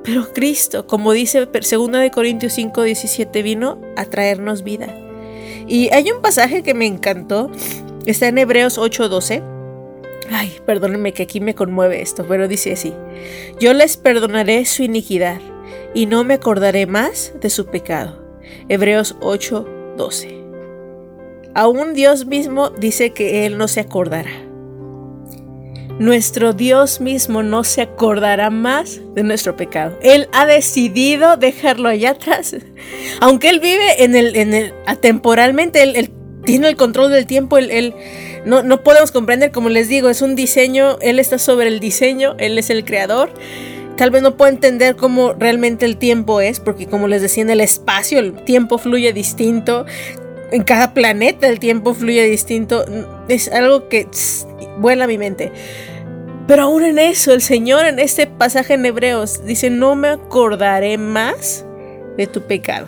Pero 0.03 0.33
Cristo, 0.33 0.85
como 0.85 1.13
dice 1.13 1.45
2 1.45 1.91
de 1.91 2.11
Corintios 2.11 2.53
5, 2.53 2.83
17, 2.83 3.41
vino 3.41 3.79
a 3.95 4.05
traernos 4.05 4.63
vida. 4.63 4.93
Y 5.67 5.89
hay 5.93 6.11
un 6.11 6.21
pasaje 6.21 6.61
que 6.61 6.73
me 6.73 6.85
encantó, 6.85 7.49
está 8.05 8.27
en 8.27 8.37
Hebreos 8.37 8.77
8, 8.77 9.07
12, 9.07 9.43
Ay, 10.29 10.53
perdónenme 10.65 11.13
que 11.13 11.23
aquí 11.23 11.39
me 11.39 11.55
conmueve 11.55 12.01
esto, 12.01 12.25
pero 12.27 12.47
dice 12.47 12.73
así. 12.73 12.93
Yo 13.59 13.73
les 13.73 13.97
perdonaré 13.97 14.65
su 14.65 14.83
iniquidad 14.83 15.39
y 15.93 16.05
no 16.05 16.23
me 16.23 16.35
acordaré 16.35 16.85
más 16.85 17.33
de 17.39 17.49
su 17.49 17.65
pecado. 17.65 18.19
Hebreos 18.69 19.15
8, 19.21 19.67
12. 19.97 20.43
Aún 21.53 21.93
Dios 21.93 22.25
mismo 22.25 22.69
dice 22.69 23.11
que 23.11 23.45
Él 23.45 23.57
no 23.57 23.67
se 23.67 23.81
acordará. 23.81 24.31
Nuestro 25.99 26.53
Dios 26.53 27.01
mismo 27.01 27.43
no 27.43 27.63
se 27.63 27.82
acordará 27.82 28.49
más 28.49 28.99
de 29.13 29.23
nuestro 29.23 29.56
pecado. 29.56 29.97
Él 30.01 30.27
ha 30.34 30.45
decidido 30.45 31.38
dejarlo 31.38 31.89
allá 31.89 32.12
atrás. 32.12 32.56
Aunque 33.21 33.49
Él 33.49 33.60
vive 33.60 34.03
en 34.03 34.15
el, 34.15 34.36
en 34.36 34.53
el 34.53 34.73
atemporalmente, 34.88 35.84
él, 35.84 36.12
tiene 36.45 36.67
el 36.67 36.75
control 36.75 37.12
del 37.12 37.25
tiempo, 37.25 37.58
él, 37.58 37.71
él 37.71 37.93
no, 38.45 38.63
no, 38.63 38.84
podemos 38.84 39.12
comprender, 39.12 39.51
como 39.51 39.69
les 39.69 39.88
digo, 39.88 40.10
es 40.10 40.21
un 40.21 40.36
diseño, 40.36 40.97
Él 40.99 41.19
está 41.19 41.39
sobre 41.39 41.67
el 41.67 41.79
diseño, 41.79 42.36
Él 42.39 42.58
es 42.58 42.69
el 42.69 42.84
creador. 42.84 43.32
Tal 43.95 44.10
vez 44.10 44.21
no 44.21 44.36
pueda 44.36 44.51
entender 44.51 44.95
cómo 44.95 45.34
realmente 45.34 45.86
el 45.86 45.97
tiempo 45.97 46.41
es, 46.41 46.60
porque 46.60 46.88
como 46.88 47.08
les 47.08 47.21
decía 47.21 47.43
en 47.43 47.51
el 47.51 47.62
espacio, 47.62 48.19
el 48.19 48.34
tiempo 48.43 48.77
fluye 48.77 49.13
distinto. 49.13 49.86
En 50.51 50.63
cada 50.63 50.93
planeta 50.93 51.47
el 51.47 51.60
tiempo 51.60 51.93
fluye 51.93 52.23
distinto. 52.23 52.84
Es 53.29 53.47
algo 53.49 53.88
que 53.88 54.08
vuela 54.79 55.07
mi 55.07 55.17
mente. 55.17 55.51
Pero 56.47 56.63
aún 56.63 56.83
en 56.83 56.99
eso, 56.99 57.31
el 57.33 57.41
Señor 57.41 57.86
en 57.86 57.99
este 57.99 58.27
pasaje 58.27 58.73
en 58.73 58.86
Hebreos 58.86 59.45
dice, 59.45 59.69
no 59.69 59.95
me 59.95 60.09
acordaré 60.09 60.97
más 60.97 61.65
de 62.17 62.27
tu 62.27 62.41
pecado. 62.41 62.88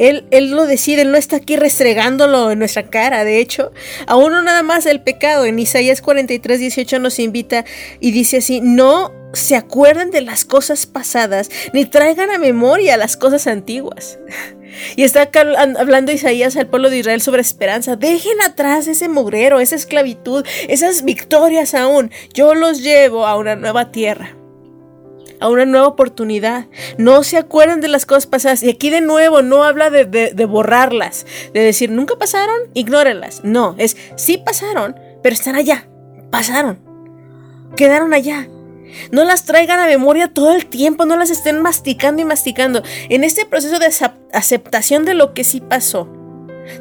Él, 0.00 0.24
él, 0.30 0.50
lo 0.50 0.66
decide, 0.66 1.02
Él 1.02 1.12
no 1.12 1.18
está 1.18 1.36
aquí 1.36 1.56
restregándolo 1.56 2.50
en 2.50 2.58
nuestra 2.58 2.88
cara. 2.88 3.22
De 3.22 3.38
hecho, 3.38 3.70
aún 4.06 4.32
no 4.32 4.40
nada 4.40 4.62
más 4.62 4.86
el 4.86 5.02
pecado. 5.02 5.44
En 5.44 5.58
Isaías 5.58 6.00
43, 6.00 6.58
18 6.58 6.98
nos 6.98 7.18
invita 7.18 7.66
y 8.00 8.10
dice 8.10 8.38
así, 8.38 8.62
no 8.62 9.12
se 9.34 9.56
acuerden 9.56 10.10
de 10.10 10.22
las 10.22 10.46
cosas 10.46 10.86
pasadas, 10.86 11.50
ni 11.74 11.84
traigan 11.84 12.30
a 12.30 12.38
memoria 12.38 12.96
las 12.96 13.16
cosas 13.16 13.46
antiguas. 13.46 14.18
Y 14.94 15.02
está 15.02 15.28
hablando 15.34 16.12
Isaías 16.12 16.56
al 16.56 16.68
pueblo 16.68 16.90
de 16.90 16.98
Israel 16.98 17.20
sobre 17.20 17.42
esperanza. 17.42 17.96
Dejen 17.96 18.40
atrás 18.40 18.86
ese 18.86 19.08
mugrero, 19.08 19.58
esa 19.58 19.74
esclavitud, 19.74 20.46
esas 20.68 21.02
victorias 21.02 21.74
aún. 21.74 22.12
Yo 22.34 22.54
los 22.54 22.80
llevo 22.80 23.26
a 23.26 23.36
una 23.36 23.56
nueva 23.56 23.90
tierra 23.90 24.39
a 25.40 25.48
una 25.48 25.64
nueva 25.64 25.86
oportunidad. 25.86 26.66
No 26.98 27.22
se 27.22 27.36
acuerdan 27.36 27.80
de 27.80 27.88
las 27.88 28.06
cosas 28.06 28.26
pasadas. 28.26 28.62
Y 28.62 28.70
aquí 28.70 28.90
de 28.90 29.00
nuevo 29.00 29.42
no 29.42 29.64
habla 29.64 29.90
de 29.90 30.44
borrarlas, 30.44 31.26
de 31.52 31.60
decir, 31.60 31.90
nunca 31.90 32.16
pasaron, 32.16 32.56
ignórenlas. 32.74 33.42
No, 33.44 33.74
es, 33.78 33.96
sí 34.16 34.38
pasaron, 34.38 34.96
pero 35.22 35.34
están 35.34 35.56
allá. 35.56 35.88
Pasaron. 36.30 36.78
Quedaron 37.76 38.14
allá. 38.14 38.48
No 39.12 39.24
las 39.24 39.44
traigan 39.44 39.80
a 39.80 39.86
memoria 39.86 40.32
todo 40.32 40.52
el 40.54 40.66
tiempo, 40.66 41.04
no 41.04 41.16
las 41.16 41.30
estén 41.30 41.62
masticando 41.62 42.22
y 42.22 42.24
masticando. 42.24 42.82
En 43.08 43.24
este 43.24 43.46
proceso 43.46 43.78
de 43.78 43.88
aceptación 44.32 45.04
de 45.04 45.14
lo 45.14 45.32
que 45.32 45.44
sí 45.44 45.60
pasó, 45.60 46.08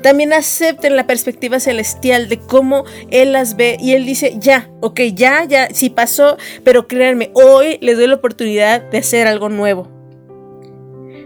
también 0.02 0.34
acepten 0.34 0.95
la 0.95 1.08
perspectiva 1.08 1.60
celestial 1.60 2.30
de 2.30 2.39
cómo 2.39 2.86
Él 3.12 3.34
las 3.34 3.56
ve 3.56 3.78
y 3.80 3.93
Él 3.93 4.06
dice, 4.06 4.36
ya, 4.39 4.69
ok, 4.82 5.02
ya, 5.13 5.43
ya, 5.45 5.69
sí 5.73 5.89
pasó, 5.89 6.38
pero 6.63 6.88
créanme, 6.88 7.32
hoy 7.34 7.78
les 7.82 7.97
doy 7.97 8.08
la 8.08 8.15
oportunidad 8.15 8.82
de 8.82 8.97
hacer 8.99 9.28
algo 9.28 9.49
nuevo. 9.49 9.88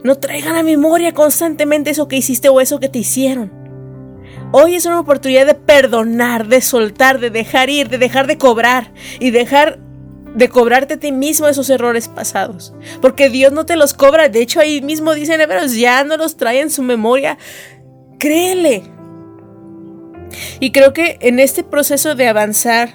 No 0.04 0.16
traigan 0.16 0.56
a 0.56 0.64
memoria 0.64 1.14
constantemente 1.14 1.92
eso 1.92 2.08
que 2.08 2.18
hiciste 2.18 2.50
o 2.50 2.60
eso 2.60 2.80
que 2.80 2.90
te 2.90 3.00
hicieron. 3.00 3.64
Hoy 4.52 4.76
es 4.76 4.86
una 4.86 5.00
oportunidad 5.00 5.48
de 5.48 5.56
perdonar, 5.56 6.48
de 6.48 6.62
soltar, 6.62 7.20
de 7.20 7.30
dejar 7.30 7.70
ir, 7.70 7.90
de 7.90 7.98
dejar 7.98 8.28
de 8.28 8.38
cobrar 8.38 8.92
y 9.20 9.32
dejar 9.32 9.80
de 10.36 10.50
cobrarte 10.50 10.96
a 10.96 11.00
ti 11.00 11.12
mismo 11.12 11.48
esos 11.48 11.70
errores 11.70 12.08
pasados. 12.08 12.74
Porque 13.02 13.30
Dios 13.30 13.52
no 13.52 13.66
te 13.66 13.76
los 13.76 13.94
cobra. 13.94 14.30
De 14.30 14.42
hecho, 14.42 14.60
ahí 14.60 14.82
mismo 14.82 15.14
dicen 15.14 15.42
hebreos, 15.42 15.76
ya 15.76 16.04
no 16.04 16.18
los 16.18 16.38
trae 16.38 16.62
en 16.62 16.70
su 16.70 16.84
memoria. 16.84 17.38
Créele. 18.24 18.84
Y 20.62 20.72
creo 20.72 20.94
que 20.94 21.18
en 21.20 21.40
este 21.40 21.62
proceso 21.62 22.16
de 22.16 22.30
avanzar, 22.30 22.94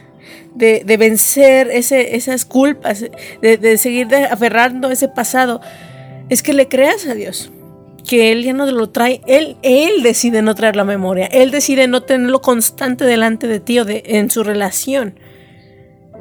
de, 0.54 0.84
de 0.86 0.96
vencer 0.96 1.68
ese, 1.70 2.16
esas 2.16 2.46
culpas, 2.46 3.04
de, 3.42 3.58
de 3.58 3.76
seguir 3.76 4.08
aferrando 4.30 4.90
ese 4.90 5.06
pasado, 5.06 5.60
es 6.30 6.42
que 6.42 6.54
le 6.54 6.66
creas 6.68 7.06
a 7.06 7.12
Dios 7.12 7.52
que 8.06 8.32
él 8.32 8.42
ya 8.42 8.54
no 8.54 8.64
lo 8.64 8.88
trae, 8.88 9.20
él, 9.26 9.58
él 9.60 10.02
decide 10.02 10.40
no 10.40 10.54
traer 10.54 10.76
la 10.76 10.84
memoria, 10.84 11.26
él 11.26 11.50
decide 11.50 11.88
no 11.88 12.02
tenerlo 12.02 12.40
constante 12.40 13.04
delante 13.04 13.46
de 13.46 13.60
ti 13.60 13.80
o 13.80 13.84
de, 13.84 14.04
en 14.06 14.30
su 14.30 14.44
relación. 14.44 15.20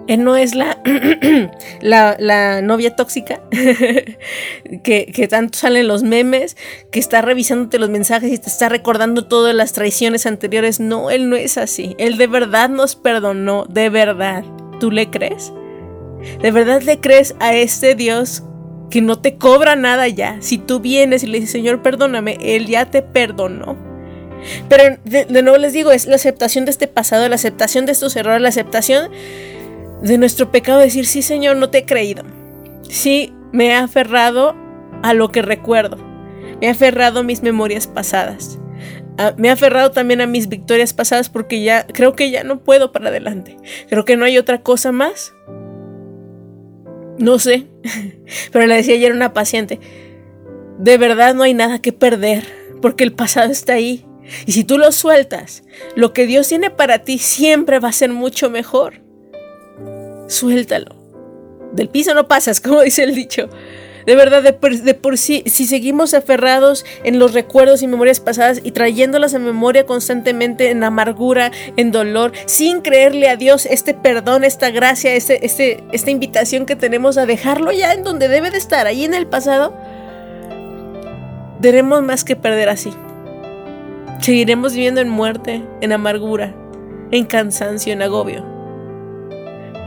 Él 0.07 0.23
no 0.23 0.37
es 0.37 0.55
la, 0.55 0.81
la, 1.81 2.15
la, 2.17 2.61
novia 2.61 2.95
tóxica 2.95 3.41
que, 4.83 5.11
que, 5.13 5.27
tanto 5.27 5.59
salen 5.59 5.87
los 5.87 6.03
memes, 6.03 6.55
que 6.91 6.99
está 6.99 7.21
revisándote 7.21 7.77
los 7.77 7.89
mensajes 7.89 8.31
y 8.31 8.37
te 8.37 8.47
está 8.47 8.69
recordando 8.69 9.25
todas 9.25 9.53
las 9.53 9.73
traiciones 9.73 10.25
anteriores. 10.25 10.79
No, 10.79 11.11
él 11.11 11.29
no 11.29 11.35
es 11.35 11.57
así. 11.57 11.95
Él 11.99 12.17
de 12.17 12.27
verdad 12.27 12.69
nos 12.69 12.95
perdonó, 12.95 13.65
de 13.65 13.89
verdad. 13.89 14.45
¿Tú 14.79 14.91
le 14.91 15.09
crees? 15.09 15.51
¿De 16.41 16.51
verdad 16.51 16.81
le 16.81 16.99
crees 16.99 17.35
a 17.39 17.53
este 17.53 17.95
Dios 17.95 18.43
que 18.89 19.01
no 19.01 19.19
te 19.19 19.37
cobra 19.37 19.75
nada 19.75 20.07
ya? 20.07 20.37
Si 20.39 20.57
tú 20.57 20.79
vienes 20.79 21.23
y 21.23 21.27
le 21.27 21.39
dices, 21.39 21.51
Señor, 21.51 21.81
perdóname, 21.81 22.37
Él 22.41 22.67
ya 22.67 22.89
te 22.89 23.01
perdonó. 23.01 23.77
Pero 24.69 24.97
de, 25.03 25.25
de 25.25 25.41
nuevo 25.41 25.57
les 25.57 25.73
digo, 25.73 25.91
es 25.91 26.05
la 26.05 26.15
aceptación 26.15 26.63
de 26.65 26.71
este 26.71 26.87
pasado, 26.87 27.27
la 27.27 27.35
aceptación 27.35 27.85
de 27.85 27.91
estos 27.91 28.15
errores, 28.15 28.41
la 28.41 28.49
aceptación 28.49 29.09
de 30.01 30.17
nuestro 30.17 30.51
pecado, 30.51 30.79
decir, 30.79 31.05
sí 31.05 31.21
Señor, 31.21 31.57
no 31.57 31.69
te 31.69 31.79
he 31.79 31.85
creído. 31.85 32.23
Sí, 32.89 33.33
me 33.51 33.67
he 33.67 33.73
aferrado 33.73 34.55
a 35.03 35.13
lo 35.13 35.29
que 35.29 35.41
recuerdo. 35.41 35.97
Me 36.61 36.67
he 36.67 36.69
aferrado 36.69 37.19
a 37.19 37.23
mis 37.23 37.43
memorias 37.43 37.87
pasadas. 37.87 38.59
A, 39.17 39.33
me 39.37 39.47
he 39.47 39.51
aferrado 39.51 39.91
también 39.91 40.21
a 40.21 40.27
mis 40.27 40.47
victorias 40.47 40.93
pasadas 40.93 41.29
porque 41.29 41.63
ya 41.63 41.87
creo 41.87 42.13
que 42.13 42.29
ya 42.29 42.43
no 42.43 42.59
puedo 42.59 42.91
para 42.91 43.09
adelante. 43.09 43.57
Creo 43.89 44.05
que 44.05 44.17
no 44.17 44.25
hay 44.25 44.37
otra 44.37 44.61
cosa 44.61 44.91
más. 44.91 45.33
No 47.17 47.39
sé. 47.39 47.67
Pero 48.51 48.67
le 48.67 48.75
decía 48.75 48.95
ayer 48.95 49.11
una 49.11 49.33
paciente, 49.33 49.79
de 50.77 50.97
verdad 50.97 51.33
no 51.33 51.43
hay 51.43 51.53
nada 51.53 51.81
que 51.81 51.93
perder 51.93 52.43
porque 52.81 53.03
el 53.03 53.13
pasado 53.13 53.51
está 53.51 53.73
ahí. 53.73 54.05
Y 54.45 54.51
si 54.51 54.63
tú 54.63 54.77
lo 54.77 54.91
sueltas, 54.91 55.63
lo 55.95 56.11
que 56.13 56.27
Dios 56.27 56.49
tiene 56.49 56.69
para 56.69 56.99
ti 56.99 57.17
siempre 57.17 57.79
va 57.79 57.89
a 57.89 57.93
ser 57.93 58.11
mucho 58.11 58.49
mejor 58.49 59.06
suéltalo. 60.27 60.95
Del 61.73 61.89
piso 61.89 62.13
no 62.13 62.27
pasas, 62.27 62.61
como 62.61 62.81
dice 62.81 63.03
el 63.03 63.15
dicho. 63.15 63.49
De 64.07 64.15
verdad, 64.15 64.41
de 64.41 64.93
por, 64.93 65.17
sí, 65.17 65.43
si 65.47 65.65
seguimos 65.65 66.13
aferrados 66.13 66.85
en 67.03 67.19
los 67.19 67.33
recuerdos 67.33 67.81
y 67.81 67.87
memorias 67.87 68.21
pasadas 68.21 68.61
y 68.63 68.71
trayéndolas 68.71 69.33
a 69.33 69.39
memoria 69.39 69.85
constantemente 69.85 70.69
en 70.69 70.81
amargura, 70.85 71.51
en 71.75 71.91
dolor, 71.91 72.31
sin 72.45 72.79
creerle 72.79 73.27
a 73.27 73.35
Dios 73.35 73.65
este 73.65 73.93
perdón, 73.93 74.45
esta 74.45 74.69
gracia, 74.69 75.13
este, 75.13 75.45
este, 75.45 75.83
esta 75.91 76.09
invitación 76.09 76.65
que 76.65 76.77
tenemos 76.77 77.17
a 77.17 77.25
dejarlo 77.25 77.73
ya 77.73 77.91
en 77.91 78.03
donde 78.03 78.29
debe 78.29 78.49
de 78.49 78.57
estar, 78.57 78.87
ahí 78.87 79.03
en 79.03 79.13
el 79.13 79.27
pasado, 79.27 79.75
tenemos 81.61 82.01
más 82.01 82.23
que 82.23 82.37
perder 82.37 82.69
así. 82.69 82.93
Seguiremos 84.21 84.73
viviendo 84.73 85.01
en 85.01 85.09
muerte, 85.09 85.61
en 85.81 85.91
amargura, 85.91 86.55
en 87.11 87.25
cansancio, 87.25 87.91
en 87.91 88.01
agobio. 88.01 88.56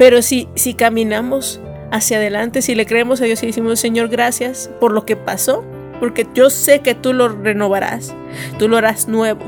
Pero 0.01 0.23
si, 0.23 0.49
si 0.55 0.73
caminamos 0.73 1.61
hacia 1.91 2.17
adelante, 2.17 2.63
si 2.63 2.75
le 2.75 2.87
creemos 2.87 3.21
a 3.21 3.27
Dios 3.27 3.43
y 3.43 3.49
decimos, 3.49 3.79
Señor, 3.79 4.09
gracias 4.09 4.71
por 4.81 4.93
lo 4.93 5.05
que 5.05 5.15
pasó, 5.15 5.63
porque 6.01 6.27
yo 6.33 6.49
sé 6.49 6.79
que 6.81 6.95
tú 6.95 7.13
lo 7.13 7.29
renovarás, 7.29 8.15
tú 8.59 8.67
lo 8.67 8.79
harás 8.79 9.09
nuevo. 9.09 9.43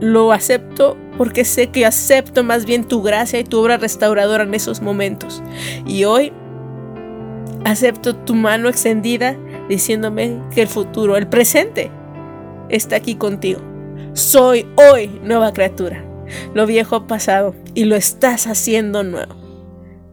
Lo 0.00 0.32
acepto 0.32 0.96
porque 1.18 1.44
sé 1.44 1.66
que 1.66 1.84
acepto 1.84 2.42
más 2.42 2.64
bien 2.64 2.88
tu 2.88 3.02
gracia 3.02 3.38
y 3.38 3.44
tu 3.44 3.60
obra 3.60 3.76
restauradora 3.76 4.44
en 4.44 4.54
esos 4.54 4.80
momentos. 4.80 5.42
Y 5.86 6.04
hoy 6.04 6.32
acepto 7.66 8.16
tu 8.16 8.34
mano 8.34 8.70
extendida 8.70 9.36
diciéndome 9.68 10.40
que 10.54 10.62
el 10.62 10.68
futuro, 10.68 11.18
el 11.18 11.26
presente, 11.26 11.90
está 12.70 12.96
aquí 12.96 13.16
contigo. 13.16 13.60
Soy 14.14 14.66
hoy 14.76 15.20
nueva 15.22 15.52
criatura. 15.52 16.02
Lo 16.54 16.66
viejo 16.66 17.06
pasado 17.06 17.54
y 17.74 17.84
lo 17.84 17.96
estás 17.96 18.46
haciendo 18.46 19.02
nuevo. 19.02 19.34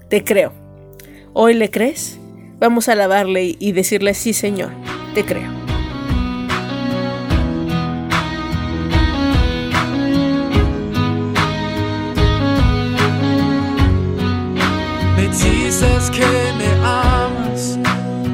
Te 0.09 0.23
creo. 0.23 0.53
¿Hoy 1.33 1.53
le 1.53 1.69
crees? 1.69 2.19
Vamos 2.59 2.89
a 2.89 2.93
alabarle 2.93 3.55
y 3.57 3.71
decirle, 3.71 4.13
sí 4.13 4.33
Señor, 4.33 4.71
te 5.13 5.23
creo. 5.23 5.49
Me 15.15 15.27
dices 15.27 16.09
que 16.09 16.25
me 16.57 16.67
amas, 16.83 17.79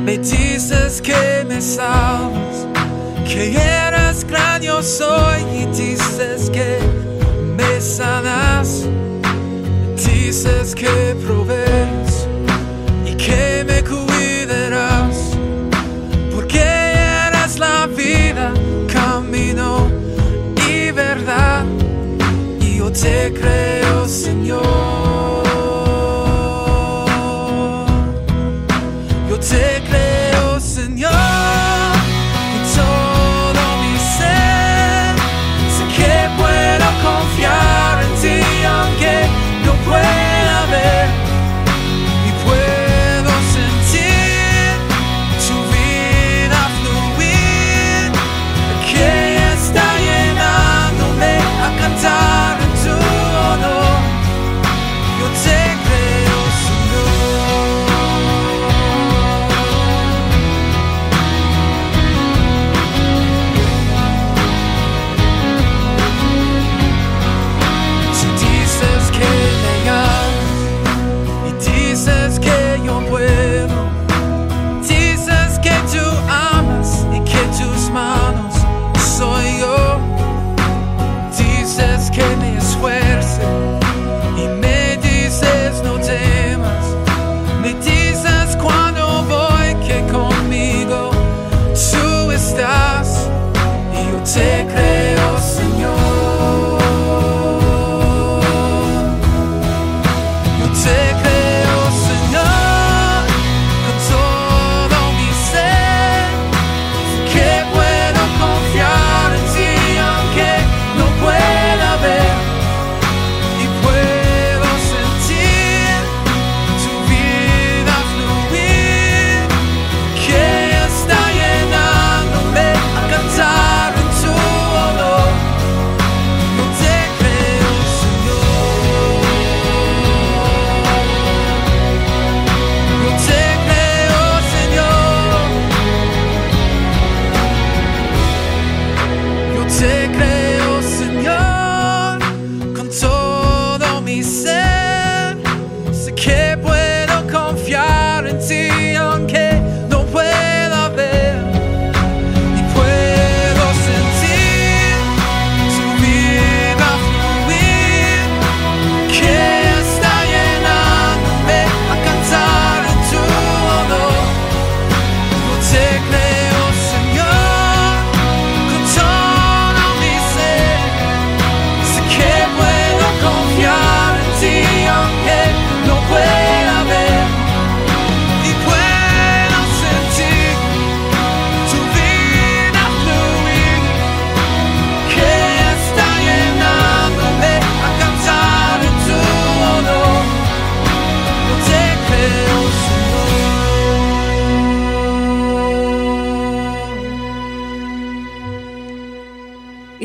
me 0.03 0.17
dices 0.17 1.01
que 1.01 1.45
me 1.47 1.61
salvas, 1.61 2.65
que 3.27 3.51
eres 3.51 4.25
gran 4.25 4.61
yo 4.61 4.81
soy 4.81 5.41
y 5.53 5.65
dices 5.67 6.49
que 6.49 7.04
me 7.75 7.81
sanas, 7.81 8.85
dices 9.97 10.73
que 10.73 11.13
provees 11.25 12.25
y 13.05 13.13
que 13.15 13.65
me 13.67 13.83
cuidarás, 13.83 15.35
porque 16.33 16.61
eres 17.27 17.59
la 17.59 17.85
vida, 17.87 18.53
camino 18.87 19.89
y 20.69 20.91
verdad, 20.91 21.65
y 22.61 22.77
yo 22.77 22.89
te 22.93 23.33
creo, 23.33 24.07
Señor. 24.07 25.04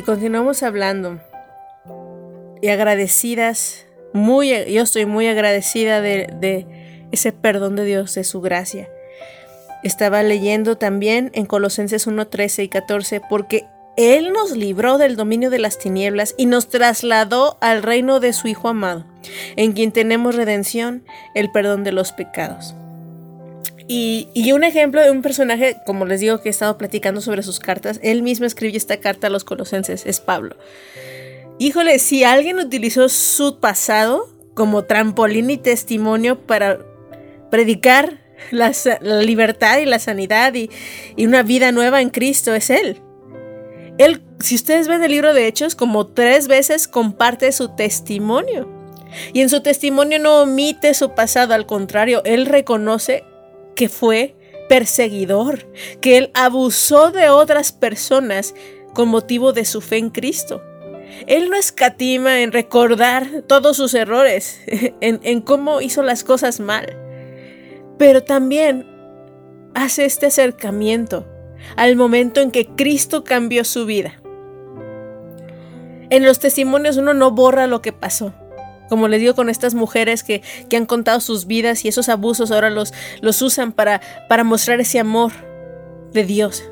Y 0.01 0.03
continuamos 0.03 0.63
hablando. 0.63 1.21
Y 2.63 2.69
agradecidas, 2.69 3.85
muy, 4.15 4.49
yo 4.73 4.81
estoy 4.81 5.05
muy 5.05 5.27
agradecida 5.27 6.01
de, 6.01 6.33
de 6.41 7.05
ese 7.13 7.33
perdón 7.33 7.77
de 7.77 7.85
Dios, 7.85 8.15
de 8.15 8.25
su 8.25 8.41
gracia. 8.41 8.89
Estaba 9.85 10.23
leyendo 10.23 10.79
también 10.79 11.31
en 11.35 11.45
Colosenses 11.45 12.07
1, 12.07 12.29
13 12.29 12.63
y 12.63 12.69
14, 12.69 13.21
porque 13.29 13.67
Él 13.99 14.33
nos 14.33 14.53
libró 14.53 14.97
del 14.97 15.17
dominio 15.17 15.51
de 15.51 15.59
las 15.59 15.77
tinieblas 15.79 16.35
y 16.39 16.47
nos 16.47 16.71
trasladó 16.71 17.59
al 17.61 17.83
reino 17.83 18.21
de 18.21 18.33
su 18.33 18.49
Hijo 18.49 18.69
amado, 18.69 19.05
en 19.57 19.73
quien 19.73 19.93
tenemos 19.93 20.35
redención, 20.35 21.05
el 21.35 21.53
perdón 21.53 21.85
de 21.85 21.93
los 21.93 22.13
pecados. 22.13 22.75
Y, 23.93 24.53
un 24.53 24.63
ejemplo 24.63 25.03
de 25.03 25.11
un 25.11 25.21
personaje, 25.21 25.79
como 25.85 26.07
les 26.07 26.21
digo, 26.21 26.41
que 26.41 26.49
he 26.49 26.53
estado 26.53 26.79
platicando 26.79 27.21
sobre 27.21 27.43
sus 27.43 27.59
cartas, 27.59 27.99
él 28.05 28.23
mismo 28.23 28.47
escribió 28.47 28.77
esta 28.77 28.99
carta 28.99 29.27
a 29.27 29.31
los 29.31 29.43
colosenses, 29.43 30.07
es 30.07 30.21
Pablo. 30.21 30.55
Híjole, 31.59 31.99
si 31.99 32.23
alguien 32.23 32.61
utilizó 32.61 33.09
su 33.09 33.59
pasado 33.59 34.29
como 34.55 34.85
trampolín 34.85 35.51
y 35.51 35.57
testimonio 35.57 36.39
para 36.39 36.79
predicar 37.51 38.21
la, 38.53 38.71
la 39.01 39.23
libertad 39.23 39.81
y 39.81 39.87
la 39.87 39.99
sanidad 39.99 40.55
y, 40.55 40.71
y, 41.17 41.27
una 41.27 41.43
vida 41.43 41.73
nueva 41.73 42.01
en 42.01 42.11
Cristo, 42.11 42.55
es 42.55 42.71
él. 42.71 43.03
Él, 43.99 44.23
si 44.39 44.55
ustedes 44.55 44.87
ven 44.87 45.03
el 45.03 45.11
libro 45.11 45.35
de 45.35 45.49
Hechos, 45.49 45.75
como 45.75 46.07
tres 46.07 46.47
veces 46.47 46.87
comparte 46.87 47.51
su 47.51 47.75
testimonio. 47.75 48.69
Y 49.33 49.41
en 49.41 49.49
su 49.49 49.63
testimonio 49.63 50.21
no 50.21 50.43
omite 50.43 50.95
su 50.95 51.17
pasado, 51.17 51.55
al 51.55 51.67
contrario, 51.67 52.23
él 52.25 52.47
reconoce 52.47 53.25
que 53.81 53.89
fue 53.89 54.37
perseguidor, 54.69 55.67
que 56.03 56.19
él 56.19 56.31
abusó 56.35 57.13
de 57.13 57.31
otras 57.31 57.73
personas 57.73 58.55
con 58.93 59.09
motivo 59.09 59.55
de 59.55 59.65
su 59.65 59.81
fe 59.81 59.97
en 59.97 60.11
Cristo. 60.11 60.63
Él 61.27 61.49
no 61.49 61.57
escatima 61.57 62.43
en 62.43 62.53
recordar 62.53 63.27
todos 63.47 63.79
sus 63.79 63.95
errores, 63.95 64.61
en, 65.01 65.19
en, 65.23 65.41
cómo 65.41 65.81
hizo 65.81 66.03
las 66.03 66.25
cosas 66.25 66.61
mal, 66.61 66.95
pero 67.97 68.23
también 68.23 68.87
hace 69.73 70.05
este 70.05 70.27
acercamiento 70.27 71.27
al 71.77 71.97
momento 71.97 72.43
en 72.43 72.51
que 72.51 72.67
Cristo 72.67 73.25
cambió 73.25 73.65
su 73.65 73.87
vida. 73.87 74.21
En 76.11 76.27
los 76.27 76.39
testimonios 76.39 76.99
uno 76.99 77.15
no 77.15 77.31
borra 77.31 77.67
lo 77.67 77.81
que 77.81 77.95
pasó, 77.95 78.35
como 78.91 79.09
les 79.09 79.21
digo 79.21 79.35
con 79.35 79.49
estas 79.49 79.75
mujeres 79.75 80.23
que, 80.25 80.43
que, 80.69 80.77
han 80.77 80.85
contado 80.85 81.21
sus 81.21 81.47
vidas 81.47 81.85
y 81.85 81.89
esos 81.89 82.09
abusos 82.09 82.51
ahora 82.51 82.69
los, 82.69 82.93
los 83.23 83.41
usan 83.41 83.73
para, 83.73 84.03
para 84.29 84.45
mostrar 84.45 84.81
ese 84.81 84.99
amor 84.99 85.33
de 86.13 86.25
Dios. 86.25 86.65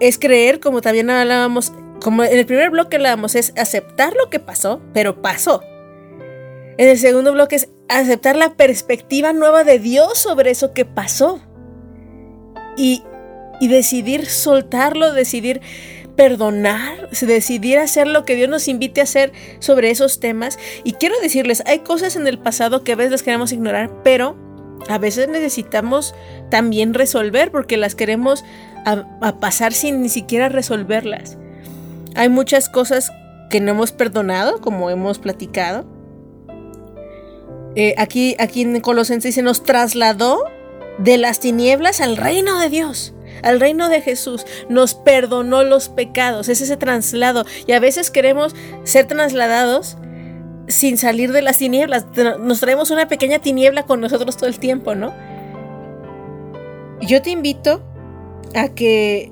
Es 0.00 0.18
creer, 0.18 0.58
como 0.60 0.80
también 0.80 1.10
hablábamos, 1.10 1.72
como 2.02 2.24
en 2.24 2.36
el 2.36 2.46
primer 2.46 2.70
bloque 2.70 2.96
hablábamos, 2.96 3.34
es 3.34 3.52
aceptar 3.56 4.14
lo 4.14 4.30
que 4.30 4.40
pasó, 4.40 4.80
pero 4.94 5.20
pasó. 5.20 5.62
En 6.78 6.88
el 6.88 6.98
segundo 6.98 7.32
bloque 7.32 7.56
es 7.56 7.68
aceptar 7.88 8.34
la 8.34 8.54
perspectiva 8.54 9.34
nueva 9.34 9.64
de 9.64 9.78
Dios 9.78 10.18
sobre 10.18 10.50
eso 10.50 10.72
que 10.72 10.86
pasó. 10.86 11.40
Y, 12.76 13.04
y 13.60 13.68
decidir 13.68 14.26
soltarlo, 14.26 15.12
decidir 15.12 15.60
perdonar, 16.16 17.10
decidir 17.10 17.78
hacer 17.78 18.06
lo 18.06 18.24
que 18.24 18.36
Dios 18.36 18.48
nos 18.48 18.68
invite 18.68 19.00
a 19.00 19.04
hacer 19.04 19.32
sobre 19.58 19.90
esos 19.90 20.20
temas. 20.20 20.58
Y 20.84 20.92
quiero 20.92 21.14
decirles, 21.20 21.62
hay 21.66 21.80
cosas 21.80 22.16
en 22.16 22.26
el 22.26 22.38
pasado 22.38 22.84
que 22.84 22.92
a 22.92 22.96
veces 22.96 23.12
las 23.12 23.22
queremos 23.22 23.52
ignorar, 23.52 23.90
pero 24.02 24.36
a 24.88 24.98
veces 24.98 25.28
necesitamos 25.28 26.14
también 26.50 26.94
resolver 26.94 27.50
porque 27.50 27.76
las 27.76 27.94
queremos 27.94 28.44
a, 28.84 29.38
pasar 29.40 29.72
sin 29.72 30.02
ni 30.02 30.08
siquiera 30.08 30.48
resolverlas. 30.48 31.38
Hay 32.14 32.28
muchas 32.28 32.68
cosas 32.68 33.10
que 33.50 33.60
no 33.60 33.72
hemos 33.72 33.92
perdonado, 33.92 34.60
como 34.60 34.90
hemos 34.90 35.18
platicado. 35.18 35.84
Eh, 37.76 37.94
aquí, 37.98 38.36
aquí 38.38 38.62
en 38.62 38.80
Colosenses 38.80 39.34
se 39.34 39.42
nos 39.42 39.64
trasladó 39.64 40.44
de 40.98 41.18
las 41.18 41.40
tinieblas 41.40 42.00
al 42.00 42.16
reino 42.16 42.58
de 42.58 42.68
Dios, 42.68 43.14
al 43.44 43.60
reino 43.60 43.88
de 43.88 44.00
Jesús. 44.00 44.44
Nos 44.68 44.94
perdonó 44.94 45.62
los 45.62 45.88
pecados, 45.88 46.48
es 46.48 46.60
ese 46.60 46.76
traslado. 46.76 47.44
Y 47.66 47.72
a 47.72 47.80
veces 47.80 48.10
queremos 48.10 48.54
ser 48.84 49.06
trasladados 49.06 49.96
sin 50.66 50.96
salir 50.98 51.32
de 51.32 51.42
las 51.42 51.58
tinieblas. 51.58 52.06
Nos 52.40 52.60
traemos 52.60 52.90
una 52.90 53.08
pequeña 53.08 53.38
tiniebla 53.38 53.84
con 53.84 54.00
nosotros 54.00 54.36
todo 54.36 54.48
el 54.48 54.58
tiempo, 54.58 54.94
¿no? 54.94 55.14
Yo 57.00 57.20
te 57.22 57.30
invito 57.30 57.82
a 58.54 58.68
que 58.68 59.30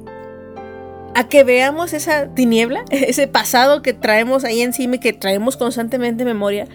a 1.14 1.28
que 1.28 1.44
veamos 1.44 1.92
esa 1.92 2.28
tiniebla, 2.34 2.84
ese 2.90 3.26
pasado 3.26 3.82
que 3.82 3.92
traemos 3.92 4.44
ahí 4.44 4.62
encima 4.62 4.96
y 4.96 4.98
que 4.98 5.12
traemos 5.12 5.56
constantemente 5.56 6.22
en 6.22 6.28
memoria. 6.28 6.66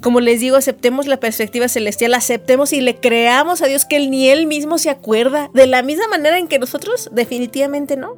Como 0.00 0.20
les 0.20 0.40
digo, 0.40 0.56
aceptemos 0.56 1.06
la 1.06 1.18
perspectiva 1.18 1.68
celestial, 1.68 2.14
aceptemos 2.14 2.72
y 2.72 2.80
le 2.80 2.96
creamos 2.96 3.62
a 3.62 3.66
Dios 3.66 3.84
que 3.84 3.96
él 3.96 4.10
ni 4.10 4.28
él 4.28 4.46
mismo 4.46 4.78
se 4.78 4.90
acuerda, 4.90 5.50
de 5.54 5.66
la 5.66 5.82
misma 5.82 6.08
manera 6.08 6.38
en 6.38 6.48
que 6.48 6.58
nosotros 6.58 7.10
definitivamente 7.12 7.96
no. 7.96 8.16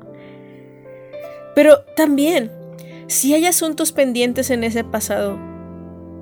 Pero 1.55 1.81
también, 1.97 2.51
si 3.07 3.35
hay 3.35 3.47
asuntos 3.47 3.93
pendientes 3.93 4.51
en 4.51 4.65
ese 4.65 4.85
pasado 4.85 5.39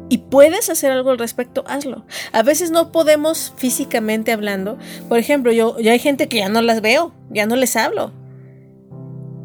y 0.08 0.18
puedes 0.18 0.70
hacer 0.70 0.90
algo 0.92 1.10
al 1.10 1.18
respecto, 1.18 1.64
hazlo. 1.66 2.04
A 2.32 2.42
veces 2.42 2.70
no 2.70 2.92
podemos 2.92 3.52
físicamente 3.56 4.32
hablando. 4.32 4.78
Por 5.08 5.18
ejemplo, 5.18 5.52
yo 5.52 5.78
ya 5.80 5.92
hay 5.92 5.98
gente 5.98 6.28
que 6.28 6.38
ya 6.38 6.48
no 6.48 6.62
las 6.62 6.80
veo, 6.80 7.12
ya 7.30 7.46
no 7.46 7.56
les 7.56 7.76
hablo 7.76 8.12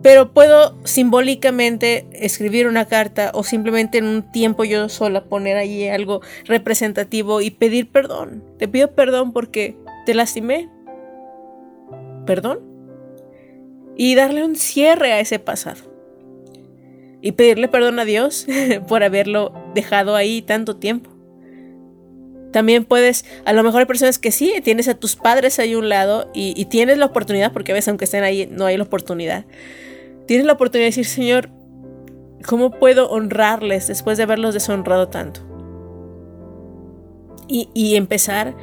pero 0.03 0.33
puedo 0.33 0.77
simbólicamente 0.83 2.05
escribir 2.11 2.67
una 2.67 2.85
carta 2.85 3.31
o 3.33 3.43
simplemente 3.45 3.99
en 3.99 4.05
un 4.05 4.31
tiempo 4.31 4.65
yo 4.65 4.89
sola 4.89 5.23
poner 5.23 5.55
ahí 5.55 5.87
algo 5.87 6.19
representativo 6.43 7.39
y 7.39 7.51
pedir 7.51 7.89
perdón. 7.89 8.43
Te 8.59 8.67
pido 8.67 8.93
perdón 8.93 9.31
porque 9.31 9.77
te 10.05 10.13
lastimé. 10.13 10.69
Perdón. 12.25 12.59
Y 13.95 14.15
darle 14.15 14.43
un 14.43 14.57
cierre 14.57 15.13
a 15.13 15.21
ese 15.21 15.39
pasado. 15.39 15.81
Y 17.21 17.31
pedirle 17.31 17.69
perdón 17.69 17.97
a 17.99 18.05
Dios 18.05 18.45
por 18.89 19.03
haberlo 19.03 19.53
dejado 19.73 20.17
ahí 20.17 20.41
tanto 20.41 20.75
tiempo. 20.75 21.11
También 22.51 22.83
puedes, 22.83 23.23
a 23.45 23.53
lo 23.53 23.63
mejor 23.63 23.79
hay 23.79 23.85
personas 23.85 24.19
que 24.19 24.31
sí, 24.31 24.53
tienes 24.63 24.89
a 24.89 24.95
tus 24.95 25.15
padres 25.15 25.59
ahí 25.59 25.73
a 25.73 25.77
un 25.77 25.87
lado 25.87 26.29
y, 26.35 26.53
y 26.57 26.65
tienes 26.65 26.97
la 26.97 27.05
oportunidad, 27.05 27.53
porque 27.53 27.71
a 27.71 27.75
veces 27.75 27.87
aunque 27.87 28.05
estén 28.05 28.23
ahí 28.23 28.47
no 28.51 28.65
hay 28.65 28.75
la 28.75 28.83
oportunidad 28.83 29.45
tienes 30.27 30.45
la 30.45 30.53
oportunidad 30.53 30.85
de 30.85 30.91
decir, 30.91 31.05
Señor, 31.05 31.49
¿cómo 32.47 32.71
puedo 32.71 33.09
honrarles 33.09 33.87
después 33.87 34.17
de 34.17 34.23
haberlos 34.23 34.53
deshonrado 34.53 35.07
tanto? 35.09 35.41
Y, 37.47 37.95
empezar 37.95 38.55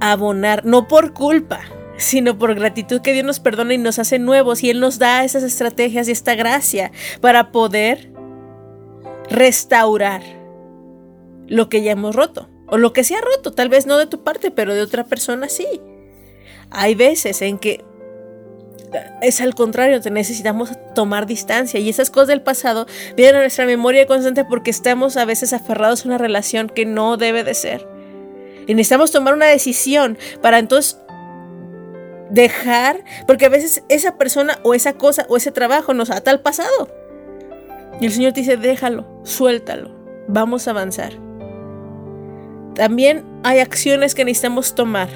a 0.00 0.12
abonar, 0.12 0.64
no 0.64 0.88
por 0.88 1.12
culpa, 1.12 1.60
sino 1.98 2.38
por 2.38 2.54
gratitud 2.54 3.02
que 3.02 3.12
Dios 3.12 3.24
nos 3.24 3.38
perdona 3.38 3.74
y 3.74 3.78
nos 3.78 3.98
hace 3.98 4.18
nuevos 4.18 4.62
y 4.62 4.70
Él 4.70 4.80
nos 4.80 4.98
da 4.98 5.24
esas 5.24 5.42
estrategias 5.42 6.08
y 6.08 6.12
esta 6.12 6.34
gracia 6.34 6.90
para 7.20 7.52
poder 7.52 8.10
restaurar 9.28 10.22
lo 11.46 11.68
que 11.68 11.82
ya 11.82 11.92
hemos 11.92 12.14
roto 12.14 12.48
o 12.66 12.78
lo 12.78 12.92
que 12.94 13.04
se 13.04 13.14
ha 13.14 13.20
roto, 13.20 13.52
tal 13.52 13.68
vez 13.68 13.86
no 13.86 13.98
de 13.98 14.06
tu 14.06 14.22
parte, 14.22 14.50
pero 14.50 14.74
de 14.74 14.80
otra 14.80 15.04
persona 15.04 15.48
sí. 15.48 15.66
Hay 16.70 16.94
veces 16.94 17.42
en 17.42 17.58
que 17.58 17.84
es 19.22 19.40
al 19.40 19.54
contrario, 19.54 20.00
necesitamos 20.10 20.72
tomar 20.94 21.26
distancia 21.26 21.80
y 21.80 21.88
esas 21.88 22.10
cosas 22.10 22.28
del 22.28 22.42
pasado 22.42 22.86
vienen 23.16 23.36
a 23.36 23.40
nuestra 23.40 23.66
memoria 23.66 24.06
constante 24.06 24.44
porque 24.44 24.70
estamos 24.70 25.16
a 25.16 25.24
veces 25.24 25.52
aferrados 25.52 26.04
a 26.04 26.08
una 26.08 26.18
relación 26.18 26.68
que 26.68 26.86
no 26.86 27.16
debe 27.16 27.44
de 27.44 27.54
ser. 27.54 27.88
Y 28.66 28.74
necesitamos 28.74 29.10
tomar 29.10 29.34
una 29.34 29.46
decisión 29.46 30.18
para 30.40 30.58
entonces 30.58 30.98
dejar, 32.30 33.04
porque 33.26 33.46
a 33.46 33.50
veces 33.50 33.84
esa 33.88 34.16
persona 34.16 34.58
o 34.62 34.74
esa 34.74 34.94
cosa 34.94 35.26
o 35.28 35.36
ese 35.36 35.52
trabajo 35.52 35.94
nos 35.94 36.10
ata 36.10 36.30
al 36.30 36.40
pasado. 36.40 36.88
Y 38.00 38.06
el 38.06 38.12
Señor 38.12 38.32
te 38.32 38.40
dice, 38.40 38.56
déjalo, 38.56 39.06
suéltalo, 39.24 39.94
vamos 40.26 40.66
a 40.66 40.72
avanzar. 40.72 41.12
También 42.74 43.24
hay 43.44 43.60
acciones 43.60 44.14
que 44.14 44.24
necesitamos 44.24 44.74
tomar 44.74 45.08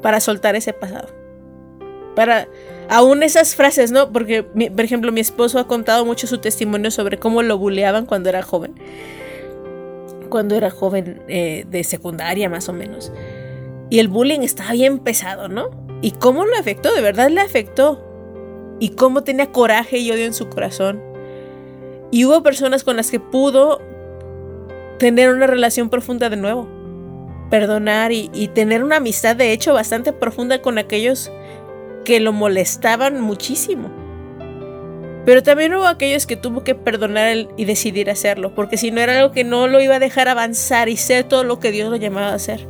para 0.00 0.20
soltar 0.20 0.54
ese 0.54 0.72
pasado. 0.72 1.08
Para 2.14 2.48
aún 2.90 3.22
esas 3.22 3.54
frases, 3.54 3.92
¿no? 3.92 4.12
Porque, 4.12 4.42
por 4.42 4.84
ejemplo, 4.84 5.12
mi 5.12 5.20
esposo 5.20 5.58
ha 5.58 5.66
contado 5.66 6.04
mucho 6.04 6.26
su 6.26 6.38
testimonio 6.38 6.90
sobre 6.90 7.18
cómo 7.18 7.42
lo 7.42 7.56
buleaban 7.56 8.04
cuando 8.04 8.28
era 8.28 8.42
joven. 8.42 8.74
Cuando 10.28 10.56
era 10.56 10.70
joven 10.70 11.22
eh, 11.28 11.64
de 11.68 11.84
secundaria, 11.84 12.50
más 12.50 12.68
o 12.68 12.72
menos. 12.72 13.12
Y 13.90 14.00
el 14.00 14.08
bullying 14.08 14.40
estaba 14.40 14.72
bien 14.72 14.98
pesado, 14.98 15.48
¿no? 15.48 15.70
Y 16.02 16.12
cómo 16.12 16.44
lo 16.44 16.56
afectó, 16.56 16.92
de 16.92 17.00
verdad 17.00 17.30
le 17.30 17.40
afectó. 17.40 18.04
Y 18.80 18.90
cómo 18.90 19.22
tenía 19.22 19.52
coraje 19.52 19.98
y 19.98 20.10
odio 20.10 20.24
en 20.24 20.34
su 20.34 20.48
corazón. 20.48 21.00
Y 22.10 22.24
hubo 22.24 22.42
personas 22.42 22.82
con 22.82 22.96
las 22.96 23.10
que 23.10 23.20
pudo 23.20 23.80
tener 24.98 25.30
una 25.30 25.46
relación 25.46 25.90
profunda 25.90 26.28
de 26.28 26.36
nuevo. 26.36 26.68
Perdonar 27.50 28.10
y 28.12 28.48
tener 28.48 28.82
una 28.82 28.96
amistad, 28.96 29.36
de 29.36 29.52
hecho, 29.52 29.74
bastante 29.74 30.12
profunda 30.12 30.60
con 30.62 30.78
aquellos 30.78 31.30
que 32.04 32.20
lo 32.20 32.32
molestaban 32.32 33.20
muchísimo. 33.20 33.90
Pero 35.24 35.42
también 35.42 35.74
hubo 35.74 35.86
aquellos 35.86 36.26
que 36.26 36.36
tuvo 36.36 36.64
que 36.64 36.74
perdonar 36.74 37.48
y 37.56 37.64
decidir 37.64 38.10
hacerlo, 38.10 38.54
porque 38.54 38.76
si 38.76 38.90
no 38.90 39.00
era 39.00 39.18
algo 39.18 39.32
que 39.32 39.44
no 39.44 39.68
lo 39.68 39.80
iba 39.80 39.96
a 39.96 40.00
dejar 40.00 40.28
avanzar 40.28 40.88
y 40.88 40.96
ser 40.96 41.24
todo 41.24 41.44
lo 41.44 41.60
que 41.60 41.70
Dios 41.70 41.90
lo 41.90 41.96
llamaba 41.96 42.28
a 42.28 42.34
hacer. 42.34 42.66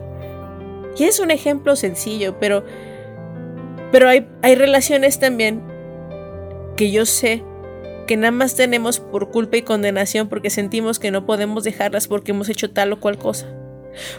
Y 0.97 1.05
es 1.05 1.21
un 1.21 1.31
ejemplo 1.31 1.77
sencillo, 1.77 2.39
pero, 2.41 2.65
pero 3.93 4.09
hay, 4.09 4.27
hay 4.43 4.57
relaciones 4.57 5.21
también 5.21 5.63
que 6.77 6.91
yo 6.91 7.07
sé 7.07 7.45
que 8.07 8.17
nada 8.17 8.33
más 8.33 8.57
tenemos 8.57 8.99
por 8.99 9.31
culpa 9.31 9.57
y 9.57 9.63
condenación 9.63 10.29
porque 10.29 10.51
sentimos 10.51 10.99
que 10.99 11.13
no 11.13 11.27
podemos 11.27 11.63
dejarlas 11.63 12.09
porque 12.09 12.33
hemos 12.33 12.49
hecho 12.49 12.71
tal 12.71 12.93
o 12.93 12.99
cual 12.99 13.19
cosa. 13.19 13.47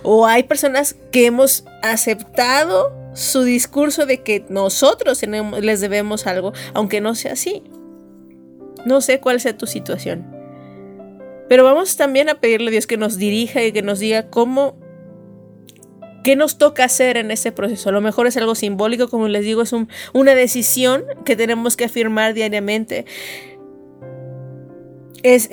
O 0.03 0.26
hay 0.26 0.43
personas 0.43 0.95
que 1.12 1.26
hemos 1.26 1.66
aceptado 1.82 3.00
su 3.14 3.43
discurso 3.43 4.05
de 4.05 4.22
que 4.22 4.45
nosotros 4.49 5.22
les 5.62 5.82
debemos 5.82 6.28
algo, 6.28 6.53
aunque 6.74 7.01
no 7.01 7.16
sea 7.16 7.34
así. 7.34 7.64
No 8.86 9.01
sé 9.01 9.20
cuál 9.20 9.39
sea 9.39 9.57
tu 9.57 9.68
situación. 9.68 10.26
Pero 11.49 11.64
vamos 11.64 11.97
también 11.97 12.30
a 12.30 12.36
pedirle 12.36 12.70
a 12.70 12.72
Dios 12.72 12.88
que 12.88 12.97
nos 12.97 13.18
dirija 13.18 13.64
y 13.64 13.72
que 13.74 13.82
nos 13.82 13.99
diga 13.99 14.30
cómo, 14.30 14.78
qué 16.24 16.36
nos 16.36 16.57
toca 16.57 16.86
hacer 16.86 17.18
en 17.18 17.30
este 17.30 17.51
proceso. 17.51 17.89
A 17.89 17.91
lo 17.91 17.99
mejor 17.99 18.28
es 18.28 18.38
algo 18.38 18.55
simbólico, 18.55 19.09
como 19.09 19.28
les 19.28 19.43
digo, 19.43 19.62
es 19.62 19.74
una 20.14 20.34
decisión 20.34 21.03
que 21.26 21.36
tenemos 21.36 21.76
que 21.76 21.86
afirmar 21.86 22.34
diariamente. 22.34 23.05
Es, 25.24 25.49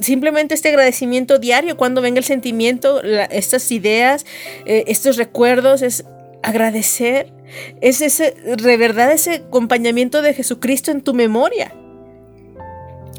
simplemente 0.00 0.54
este 0.54 0.70
agradecimiento 0.70 1.38
diario 1.38 1.76
cuando 1.76 2.00
venga 2.00 2.18
el 2.18 2.24
sentimiento, 2.24 3.02
estas 3.02 3.70
ideas, 3.70 4.26
eh, 4.64 4.84
estos 4.88 5.16
recuerdos, 5.16 5.82
es 5.82 6.04
agradecer. 6.42 7.32
Es 7.80 8.00
ese, 8.00 8.32
de 8.32 8.76
verdad, 8.76 9.12
ese 9.12 9.34
acompañamiento 9.34 10.22
de 10.22 10.34
Jesucristo 10.34 10.90
en 10.90 11.02
tu 11.02 11.14
memoria. 11.14 11.74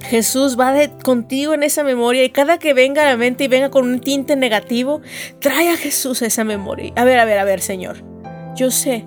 Jesús 0.04 0.60
va 0.60 0.74
contigo 1.04 1.54
en 1.54 1.64
esa 1.64 1.84
memoria 1.84 2.24
y 2.24 2.30
cada 2.30 2.60
que 2.60 2.74
venga 2.74 3.04
a 3.04 3.06
la 3.06 3.18
mente 3.18 3.46
y 3.46 3.48
venga 3.48 3.70
con 3.72 3.88
un 3.88 4.00
tinte 4.00 4.36
negativo, 4.36 5.02
trae 5.40 5.70
a 5.70 5.78
Jesús 5.78 6.22
a 6.22 6.26
esa 6.26 6.44
memoria. 6.44 6.92
A 6.96 7.06
ver, 7.06 7.20
a 7.20 7.26
ver, 7.26 7.40
a 7.40 7.46
ver, 7.46 7.62
Señor. 7.62 8.04
Yo 8.56 8.70
sé, 8.70 9.06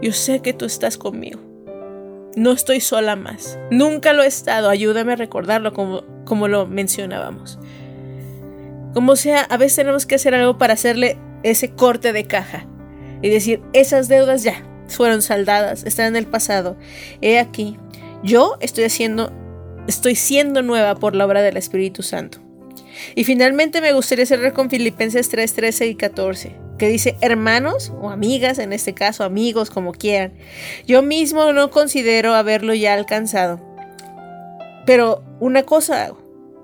yo 0.00 0.12
sé 0.12 0.40
que 0.40 0.52
tú 0.52 0.64
estás 0.64 0.96
conmigo. 0.96 1.40
No 2.36 2.52
estoy 2.52 2.80
sola 2.80 3.16
más. 3.16 3.58
Nunca 3.70 4.12
lo 4.12 4.22
he 4.22 4.28
estado. 4.28 4.70
Ayúdame 4.70 5.14
a 5.14 5.16
recordarlo 5.16 5.72
como, 5.72 6.04
como 6.24 6.46
lo 6.46 6.66
mencionábamos. 6.66 7.58
Como 8.94 9.16
sea, 9.16 9.42
a 9.42 9.56
veces 9.56 9.76
tenemos 9.76 10.06
que 10.06 10.14
hacer 10.14 10.34
algo 10.34 10.56
para 10.56 10.74
hacerle 10.74 11.18
ese 11.42 11.72
corte 11.72 12.12
de 12.12 12.24
caja 12.26 12.66
y 13.22 13.28
decir, 13.28 13.62
esas 13.72 14.08
deudas 14.08 14.42
ya 14.42 14.64
fueron 14.88 15.22
saldadas, 15.22 15.84
están 15.84 16.06
en 16.06 16.16
el 16.16 16.26
pasado. 16.26 16.76
He 17.20 17.38
aquí, 17.38 17.78
yo 18.22 18.56
estoy 18.60 18.84
haciendo, 18.84 19.32
estoy 19.88 20.16
siendo 20.16 20.62
nueva 20.62 20.96
por 20.96 21.14
la 21.14 21.26
obra 21.26 21.42
del 21.42 21.56
Espíritu 21.56 22.02
Santo. 22.02 22.38
Y 23.14 23.24
finalmente 23.24 23.80
me 23.80 23.92
gustaría 23.92 24.26
cerrar 24.26 24.52
con 24.52 24.68
Filipenses 24.68 25.28
3, 25.28 25.52
13 25.54 25.86
y 25.86 25.94
14, 25.94 26.56
que 26.78 26.88
dice, 26.88 27.16
hermanos 27.20 27.92
o 28.00 28.10
amigas, 28.10 28.58
en 28.58 28.72
este 28.72 28.94
caso 28.94 29.24
amigos, 29.24 29.70
como 29.70 29.92
quieran, 29.92 30.34
yo 30.86 31.02
mismo 31.02 31.52
no 31.52 31.70
considero 31.70 32.34
haberlo 32.34 32.74
ya 32.74 32.94
alcanzado, 32.94 33.60
Pero 34.86 35.22
una 35.38 35.62
cosa 35.62 36.04
hago, 36.04 36.20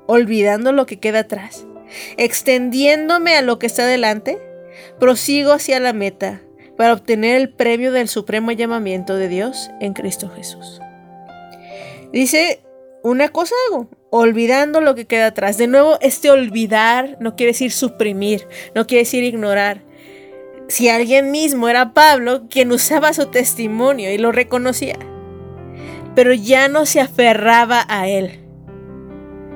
olvidando 0.06 0.72
lo 0.72 0.84
que 0.86 0.98
queda 0.98 1.20
atrás, 1.20 1.66
extendiéndome 2.16 3.36
a 3.36 3.42
lo 3.42 3.58
que 3.58 3.66
está 3.66 3.86
delante, 3.86 4.38
prosigo 4.98 5.52
hacia 5.52 5.80
la 5.80 5.92
meta 5.92 6.42
para 6.76 6.92
obtener 6.92 7.40
el 7.40 7.48
premio 7.48 7.92
del 7.92 8.08
supremo 8.08 8.52
llamamiento 8.52 9.16
de 9.16 9.28
Dios 9.28 9.70
en 9.80 9.92
Cristo 9.92 10.28
Jesús. 10.28 10.80
Dice, 12.12 12.60
una 13.02 13.28
cosa 13.28 13.54
hago, 13.68 13.88
olvidando 14.10 14.80
lo 14.80 14.94
que 14.94 15.06
queda 15.06 15.26
atrás. 15.26 15.58
De 15.58 15.66
nuevo, 15.66 15.98
este 16.00 16.30
olvidar 16.30 17.16
no 17.20 17.36
quiere 17.36 17.52
decir 17.52 17.72
suprimir, 17.72 18.46
no 18.74 18.86
quiere 18.86 19.04
decir 19.04 19.24
ignorar. 19.24 19.82
Si 20.68 20.88
alguien 20.88 21.30
mismo 21.30 21.68
era 21.68 21.94
Pablo, 21.94 22.48
quien 22.48 22.72
usaba 22.72 23.12
su 23.12 23.26
testimonio 23.26 24.12
y 24.12 24.18
lo 24.18 24.32
reconocía, 24.32 24.96
pero 26.14 26.32
ya 26.32 26.68
no 26.68 26.86
se 26.86 27.00
aferraba 27.00 27.84
a 27.88 28.08
él. 28.08 28.45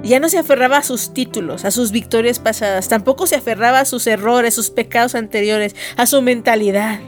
Ya 0.03 0.19
no 0.19 0.29
se 0.29 0.39
aferraba 0.39 0.79
a 0.79 0.83
sus 0.83 1.13
títulos, 1.13 1.65
a 1.65 1.71
sus 1.71 1.93
victorias 1.93 2.39
pasadas, 2.39 2.89
tampoco 2.89 3.27
se 3.27 3.37
aferraba 3.37 3.81
a 3.81 3.85
sus 3.85 4.07
errores, 4.07 4.55
sus 4.55 4.71
pecados 4.71 5.15
anteriores, 5.15 5.77
a 5.97 6.07
su 6.07 6.23
mentalidad. 6.23 7.01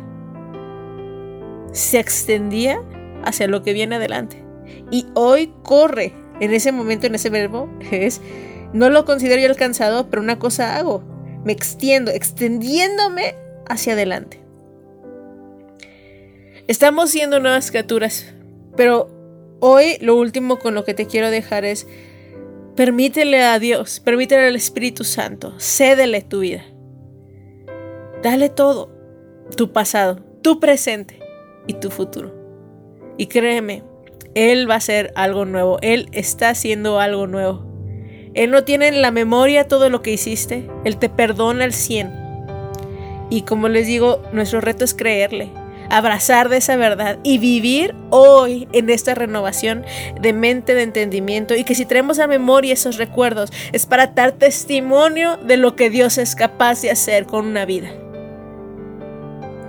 Se 1.72 1.98
extendía 1.98 2.82
hacia 3.24 3.48
lo 3.48 3.62
que 3.62 3.72
viene 3.72 3.96
adelante. 3.96 4.44
Y 4.90 5.06
hoy 5.14 5.52
corre 5.62 6.12
en 6.40 6.52
ese 6.52 6.72
momento, 6.72 7.06
en 7.06 7.14
ese 7.14 7.30
verbo, 7.30 7.68
es, 7.90 8.20
no 8.72 8.90
lo 8.90 9.04
considero 9.04 9.40
yo 9.40 9.48
alcanzado, 9.48 10.10
pero 10.10 10.22
una 10.22 10.38
cosa 10.38 10.76
hago, 10.76 11.02
me 11.44 11.52
extiendo, 11.52 12.10
extendiéndome 12.10 13.36
hacia 13.68 13.94
adelante. 13.94 14.40
Estamos 16.68 17.10
siendo 17.10 17.40
nuevas 17.40 17.70
criaturas, 17.70 18.34
pero 18.76 19.08
hoy 19.60 19.98
lo 20.00 20.16
último 20.16 20.58
con 20.58 20.74
lo 20.74 20.84
que 20.84 20.94
te 20.94 21.06
quiero 21.06 21.30
dejar 21.30 21.64
es, 21.64 21.86
permítele 22.76 23.42
a 23.42 23.58
Dios, 23.58 24.00
permítele 24.00 24.46
al 24.46 24.56
Espíritu 24.56 25.04
Santo, 25.04 25.54
cédele 25.58 26.22
tu 26.22 26.40
vida. 26.40 26.64
Dale 28.22 28.48
todo, 28.48 28.90
tu 29.56 29.72
pasado, 29.72 30.20
tu 30.42 30.60
presente 30.60 31.18
y 31.66 31.74
tu 31.74 31.90
futuro. 31.90 32.34
Y 33.18 33.26
créeme, 33.26 33.82
Él 34.34 34.68
va 34.68 34.74
a 34.74 34.78
hacer 34.78 35.12
algo 35.16 35.44
nuevo, 35.44 35.78
Él 35.82 36.08
está 36.12 36.50
haciendo 36.50 37.00
algo 37.00 37.26
nuevo. 37.26 37.66
Él 38.34 38.50
no 38.50 38.64
tiene 38.64 38.88
en 38.88 39.02
la 39.02 39.10
memoria 39.10 39.68
todo 39.68 39.90
lo 39.90 40.00
que 40.00 40.12
hiciste, 40.12 40.68
Él 40.84 40.96
te 40.96 41.08
perdona 41.08 41.64
al 41.64 41.72
100. 41.72 42.22
Y 43.28 43.42
como 43.42 43.68
les 43.68 43.86
digo, 43.86 44.22
nuestro 44.32 44.60
reto 44.60 44.84
es 44.84 44.94
creerle, 44.94 45.50
abrazar 45.92 46.48
de 46.48 46.56
esa 46.56 46.76
verdad 46.76 47.18
y 47.22 47.36
vivir 47.36 47.94
hoy 48.08 48.66
en 48.72 48.88
esta 48.88 49.14
renovación 49.14 49.84
de 50.18 50.32
mente, 50.32 50.74
de 50.74 50.84
entendimiento 50.84 51.54
y 51.54 51.64
que 51.64 51.74
si 51.74 51.84
traemos 51.84 52.18
a 52.18 52.26
memoria 52.26 52.72
esos 52.72 52.96
recuerdos 52.96 53.52
es 53.72 53.84
para 53.84 54.06
dar 54.06 54.32
testimonio 54.32 55.36
de 55.36 55.58
lo 55.58 55.76
que 55.76 55.90
Dios 55.90 56.16
es 56.16 56.34
capaz 56.34 56.80
de 56.80 56.90
hacer 56.90 57.26
con 57.26 57.46
una 57.46 57.66
vida. 57.66 57.90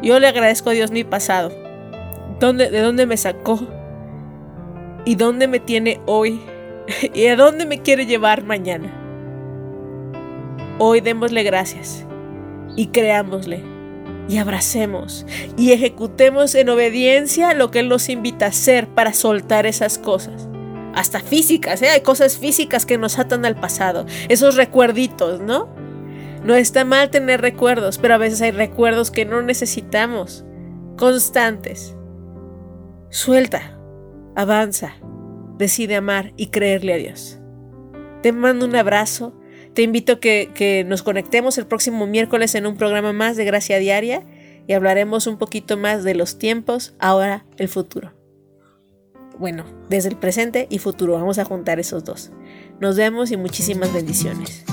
Yo 0.01 0.17
le 0.19 0.27
agradezco 0.27 0.69
a 0.69 0.73
Dios 0.73 0.91
mi 0.91 1.03
pasado, 1.03 1.51
dónde, 2.39 2.69
de 2.69 2.79
dónde 2.79 3.05
me 3.05 3.17
sacó 3.17 3.59
y 5.03 5.15
dónde 5.15 5.49
me 5.49 5.59
tiene 5.59 5.99
hoy 6.05 6.39
y 7.13 7.27
a 7.27 7.35
dónde 7.35 7.65
me 7.65 7.81
quiere 7.81 8.05
llevar 8.05 8.45
mañana. 8.45 8.93
Hoy 10.79 11.01
démosle 11.01 11.43
gracias 11.43 12.05
y 12.77 12.87
creámosle 12.87 13.72
y 14.27 14.37
abracemos 14.37 15.25
y 15.57 15.71
ejecutemos 15.71 16.55
en 16.55 16.69
obediencia 16.69 17.53
lo 17.53 17.71
que 17.71 17.79
Él 17.79 17.89
nos 17.89 18.09
invita 18.09 18.45
a 18.45 18.49
hacer 18.49 18.87
para 18.87 19.13
soltar 19.13 19.65
esas 19.65 19.97
cosas. 19.97 20.47
Hasta 20.95 21.19
físicas, 21.19 21.81
¿eh? 21.81 21.89
hay 21.89 22.01
cosas 22.01 22.37
físicas 22.37 22.85
que 22.85 22.97
nos 22.97 23.17
atan 23.17 23.45
al 23.45 23.55
pasado, 23.55 24.05
esos 24.29 24.55
recuerditos, 24.55 25.41
¿no? 25.41 25.67
No 26.43 26.55
está 26.55 26.85
mal 26.85 27.09
tener 27.09 27.41
recuerdos, 27.41 27.97
pero 27.97 28.13
a 28.13 28.17
veces 28.17 28.41
hay 28.41 28.51
recuerdos 28.51 29.11
que 29.11 29.25
no 29.25 29.41
necesitamos, 29.41 30.45
constantes. 30.97 31.95
Suelta, 33.09 33.79
avanza, 34.35 34.93
decide 35.57 35.95
amar 35.95 36.33
y 36.35 36.47
creerle 36.47 36.93
a 36.93 36.97
Dios. 36.97 37.39
Te 38.21 38.31
mando 38.31 38.65
un 38.65 38.75
abrazo 38.75 39.33
te 39.73 39.81
invito 39.81 40.13
a 40.13 40.19
que, 40.19 40.51
que 40.53 40.83
nos 40.83 41.03
conectemos 41.03 41.57
el 41.57 41.65
próximo 41.65 42.05
miércoles 42.07 42.55
en 42.55 42.65
un 42.65 42.77
programa 42.77 43.13
más 43.13 43.37
de 43.37 43.45
Gracia 43.45 43.79
Diaria 43.79 44.23
y 44.67 44.73
hablaremos 44.73 45.27
un 45.27 45.37
poquito 45.37 45.77
más 45.77 46.03
de 46.03 46.15
los 46.15 46.37
tiempos, 46.37 46.95
ahora 46.99 47.45
el 47.57 47.67
futuro. 47.67 48.13
Bueno, 49.37 49.65
desde 49.89 50.09
el 50.09 50.15
presente 50.15 50.67
y 50.69 50.77
futuro, 50.77 51.13
vamos 51.13 51.39
a 51.39 51.45
juntar 51.45 51.79
esos 51.79 52.03
dos. 52.03 52.31
Nos 52.79 52.95
vemos 52.95 53.31
y 53.31 53.37
muchísimas 53.37 53.91
bendiciones. 53.93 54.63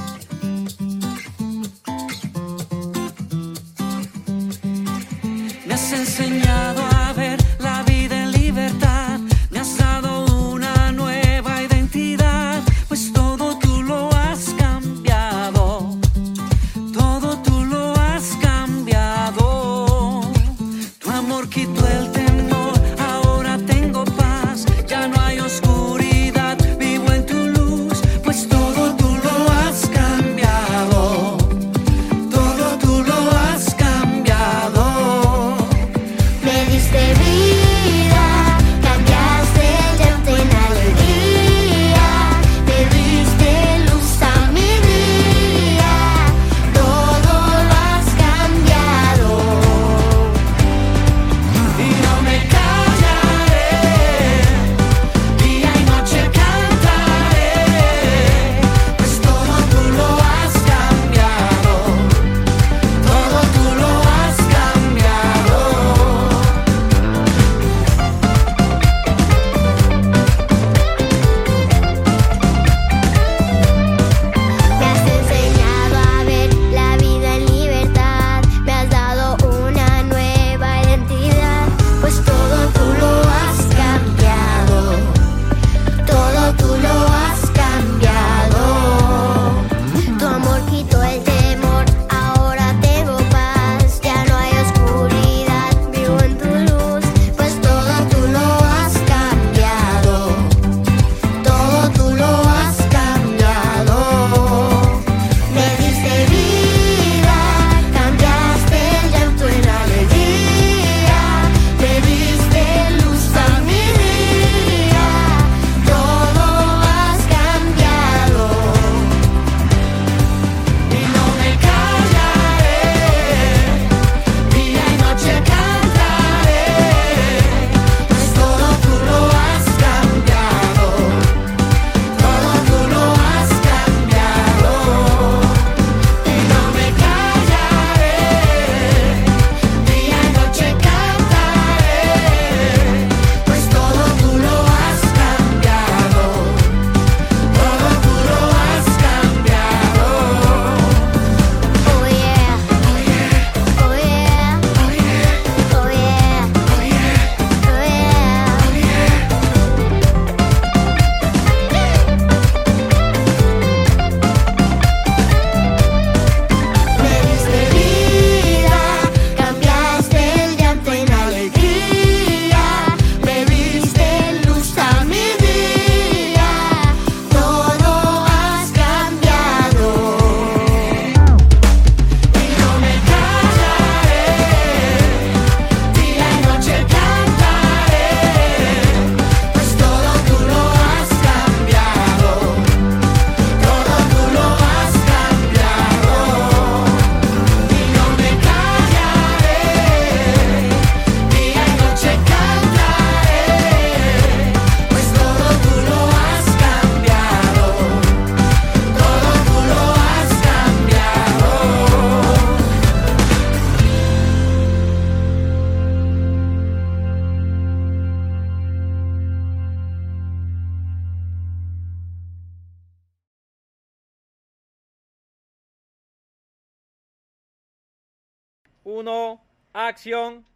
Acción. 229.90 230.49